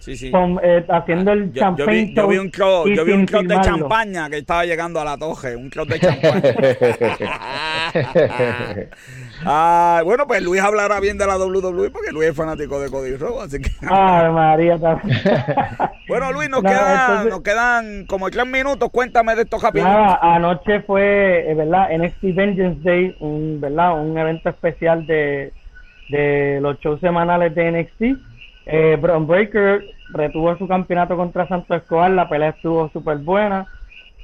[0.00, 0.30] Sí, sí.
[0.30, 3.26] con, eh, haciendo el Yo, yo vi, champagne yo vi un crowd, yo vi un
[3.26, 6.42] crowd de champaña que estaba llegando a la toje, un crowd de champaña.
[9.44, 13.16] Ah, bueno, pues Luis hablará bien de la WWE porque Luis es fanático de Cody
[13.16, 13.70] Rhodes, así que...
[13.88, 14.78] Ay, María.
[14.78, 15.18] también.
[16.08, 18.90] Bueno, Luis, nos, No, entonces- nos quedan como tres minutos.
[18.90, 19.94] Cuéntame de estos capítulos.
[19.94, 21.88] Nada, anoche fue, eh, ¿verdad?
[21.96, 23.98] NXT Vengeance Day, un, ¿verdad?
[24.02, 25.52] Un evento especial de,
[26.10, 28.29] de los shows semanales de NXT.
[28.72, 33.68] Eh, Braun Breaker retuvo su campeonato contra Santos Escobar, la pelea estuvo súper buena.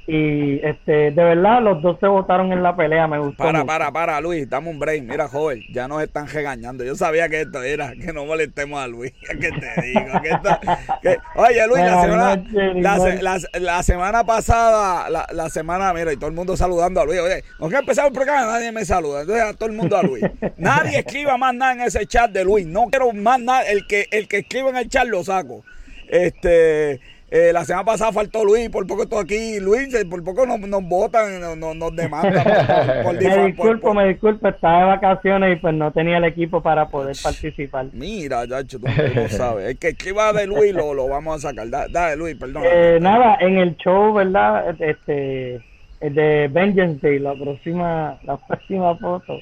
[0.09, 3.43] Y este, de verdad, los dos se votaron en la pelea, me gustó.
[3.43, 3.67] Para, mucho.
[3.67, 5.03] para, para, Luis, dame un break.
[5.03, 6.85] Mira, joven, ya nos están regañando.
[6.85, 9.11] Yo sabía que esto era, que no molestemos a Luis.
[9.29, 10.21] ¿Qué te digo?
[10.21, 10.59] Que esto-
[11.01, 12.43] que- Oye, Luis, la semana,
[12.75, 17.05] la, la- la semana pasada, la, la semana, mira, y todo el mundo saludando a
[17.05, 17.19] Luis.
[17.19, 19.21] Oye, no que empezar el programa, nadie me saluda.
[19.21, 20.23] Entonces, a todo el mundo a Luis.
[20.57, 22.65] Nadie escriba más nada en ese chat de Luis.
[22.65, 23.63] No quiero más nada.
[23.63, 25.65] El que, el que escriba en el chat lo saco.
[26.07, 27.01] Este.
[27.29, 29.59] Eh, la semana pasada faltó Luis, por poco estoy aquí.
[29.59, 33.95] Luis, eh, por poco nos, nos votan, nos, nos, demandan por, por, Me disculpo, por-
[33.95, 37.87] me disculpo, estaba de vacaciones y pues no tenía el equipo para poder participar.
[37.91, 39.69] Mira, Yacho, tú, no sabes.
[39.71, 41.69] El que escriba de Luis lo, lo vamos a sacar.
[41.69, 42.63] Da- Dale, Luis, perdón.
[42.65, 44.75] Eh, nada, en el show, ¿verdad?
[44.81, 45.55] Este,
[45.99, 49.33] el de Vengeance Day, la próxima, la próxima foto.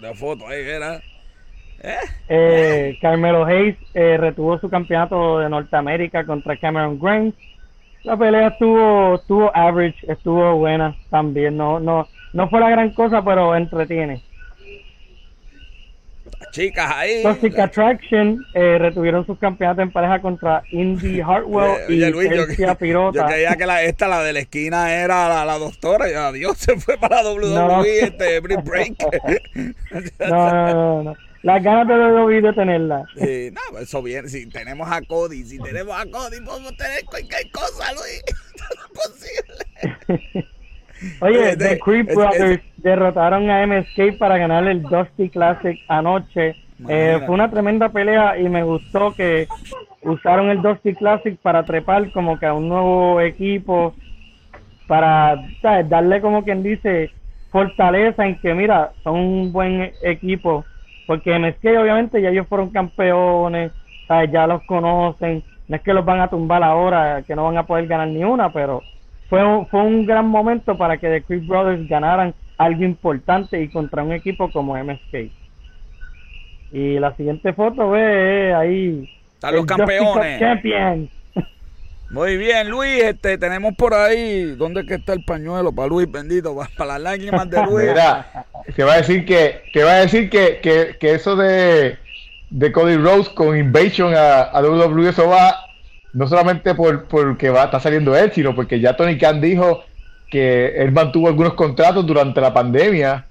[0.00, 1.00] La foto ahí, era.
[2.28, 2.98] ¿Eh?
[3.00, 7.34] Carmelo Hayes eh, retuvo su campeonato de Norteamérica contra Cameron Grimes.
[8.04, 11.56] La pelea estuvo, estuvo average, estuvo buena también.
[11.56, 14.22] No, no, no fue la gran cosa, pero entretiene.
[16.40, 17.22] Las chicas ahí.
[17.22, 22.46] Toxic Attraction eh, retuvieron sus campeonatos en pareja contra Indy Hartwell Eh, y Luis, yo,
[22.46, 23.26] Chelsea yo Pirota.
[23.26, 26.10] creía que la, esta, la de la esquina, era la, la doctora.
[26.10, 27.84] Y adiós, se fue para WWE, No.
[27.84, 28.94] este, Britt Break.
[30.28, 31.14] No, no, no, no.
[31.44, 33.04] Las ganas de WWE de tenerla.
[33.16, 34.28] Sí, no, eso viene.
[34.28, 38.22] Si tenemos a Cody, si tenemos a Cody, podemos tener cualquier cosa, Luis.
[38.64, 40.46] Es posible.
[41.20, 46.56] Oye, Eh, The Creep es- Brothers derrotaron a MSK para ganar el Dusty Classic anoche.
[46.88, 49.46] Eh, fue una tremenda pelea y me gustó que
[50.02, 53.94] usaron el Dusty Classic para trepar como que a un nuevo equipo,
[54.86, 55.88] para ¿sabes?
[55.88, 57.10] darle como quien dice
[57.52, 60.64] fortaleza en que mira, son un buen equipo,
[61.06, 63.72] porque MSK obviamente ya ellos fueron campeones,
[64.08, 64.30] ¿sabes?
[64.30, 67.66] ya los conocen, no es que los van a tumbar ahora, que no van a
[67.66, 68.82] poder ganar ni una, pero
[69.28, 73.68] fue un, fue un gran momento para que The Creed Brothers ganaran algo importante y
[73.68, 75.30] contra un equipo como MSK.
[76.72, 79.10] Y la siguiente foto ve eh, ahí.
[79.34, 80.40] Están los campeones.
[80.40, 81.08] Champion.
[82.14, 86.08] Muy bien, Luis, este, tenemos por ahí, ¿dónde es que está el pañuelo para Luis,
[86.08, 87.88] bendito, para, para las lágrimas de Luis?
[87.88, 88.46] Mira,
[88.86, 91.98] va a decir que, te va a decir que, que, que eso de,
[92.50, 95.56] de Cody Rhodes con Invasion a, a WWE eso va
[96.12, 99.82] no solamente por porque va está saliendo él, sino porque ya Tony Khan dijo
[100.30, 103.26] que él mantuvo algunos contratos durante la pandemia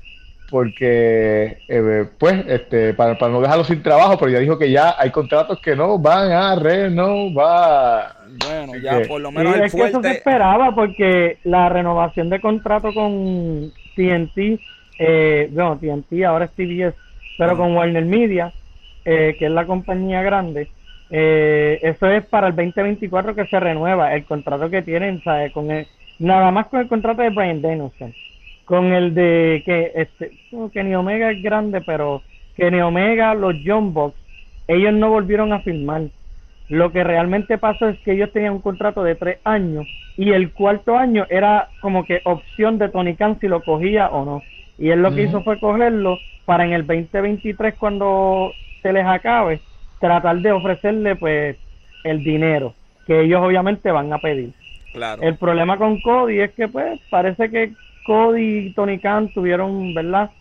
[0.49, 4.95] porque eh, pues este para, para no dejarlo sin trabajo, pero ya dijo que ya
[4.99, 8.22] hay contratos que no van a renovar.
[8.39, 12.29] Bueno, ya por lo Sí, menos el es que eso se esperaba porque la renovación
[12.29, 14.59] de contrato con TNT,
[14.99, 16.95] eh, bueno, TNT ahora es TBS,
[17.37, 18.53] pero con Warner Media,
[19.05, 20.69] eh, que es la compañía grande,
[21.09, 25.51] eh, eso es para el 2024 que se renueva el contrato que tienen, ¿sabes?
[25.51, 25.87] Con el,
[26.19, 28.13] nada más con el contrato de Brian Danielson,
[28.65, 32.23] con el de que este, no, Kenny Omega es grande, pero
[32.55, 34.15] Kenny Omega, los John Box,
[34.67, 36.03] ellos no volvieron a firmar.
[36.73, 39.85] Lo que realmente pasó es que ellos tenían un contrato de tres años
[40.17, 44.25] y el cuarto año era como que opción de Tony Khan si lo cogía o
[44.25, 44.41] no.
[44.79, 49.61] Y él lo que hizo fue cogerlo para en el 2023 cuando se les acabe
[49.99, 51.57] tratar de ofrecerle pues
[52.03, 52.73] el dinero
[53.05, 54.49] que ellos obviamente van a pedir.
[54.93, 55.21] Claro.
[55.21, 60.31] El problema con Cody es que pues parece que Cody y Tony Khan tuvieron, ¿verdad?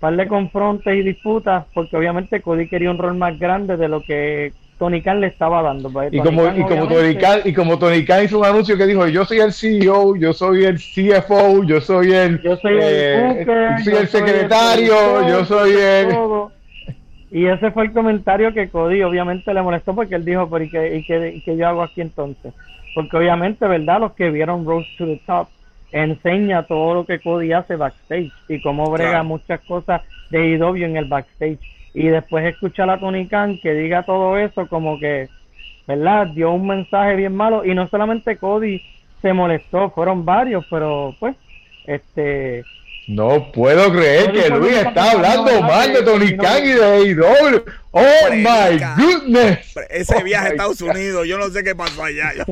[0.00, 4.02] par de confrontes y disputas porque obviamente Cody quería un rol más grande de lo
[4.02, 5.90] que Tony Khan le estaba dando.
[5.90, 8.76] Pues, Y como, Khan, y, como Tony Khan, y como Tony Khan hizo un anuncio
[8.76, 12.74] que dijo, yo soy el CEO, yo soy el CFO, yo soy el, yo soy
[12.74, 16.08] el eh, Booker, soy yo el secretario, yo soy el...
[16.10, 16.52] todo.
[17.30, 20.70] Y ese fue el comentario que Cody obviamente le molestó porque él dijo, pero ¿y
[20.70, 22.54] qué, y qué, y qué yo hago aquí entonces?
[22.94, 24.00] Porque obviamente, ¿verdad?
[24.00, 25.48] Los que vieron Rose to the Top
[25.92, 29.24] enseña todo lo que Cody hace backstage y cómo brega Claro.
[29.24, 31.58] muchas cosas de IW en el backstage.
[31.94, 35.28] Y después escuchar a Tony Khan que diga todo eso como que
[35.88, 36.26] ¿verdad?
[36.28, 38.82] Dio un mensaje bien malo y no solamente Cody
[39.22, 41.34] se molestó, fueron varios, pero pues,
[41.86, 42.62] este...
[43.08, 47.64] No puedo creer que Luis está hablando mal de Tony Khan y de AEW.
[47.92, 49.74] Oh my goodness.
[49.88, 52.32] Ese oh viaje a Estados Unidos, yo no sé qué pasó allá.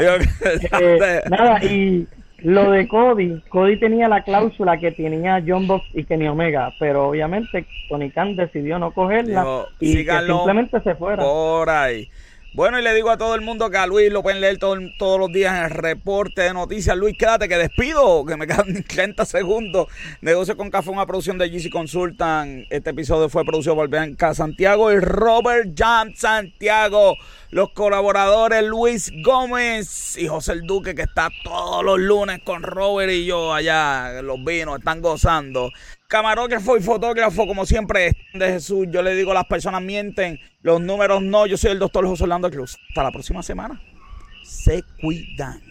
[0.00, 2.06] Eh, nada, y
[2.42, 7.08] lo de Cody, Cody tenía la cláusula que tenía John Box y Kenny Omega, pero
[7.08, 11.22] obviamente Tony Khan decidió no cogerla y que simplemente se fuera.
[11.22, 12.08] Por ahí.
[12.52, 15.20] Bueno, y le digo a todo el mundo que a Luis lo pueden leer todos
[15.20, 16.96] los días en el reporte de noticias.
[16.96, 19.86] Luis, quédate que despido, que me quedan 30 segundos.
[20.20, 22.66] Negocio con Café, una producción de GC Consultan.
[22.68, 27.14] Este episodio fue producido por Bianca Santiago y Robert Jam Santiago.
[27.50, 33.12] Los colaboradores Luis Gómez y José el Duque, que está todos los lunes con Robert
[33.12, 34.22] y yo allá.
[34.22, 35.70] Los vinos están gozando
[36.10, 38.86] camarógrafo y fotógrafo, como siempre, de Jesús.
[38.90, 41.46] Yo le digo, las personas mienten, los números no.
[41.46, 42.76] Yo soy el doctor José Orlando Cruz.
[42.88, 43.80] Hasta la próxima semana.
[44.44, 45.62] Se cuidan.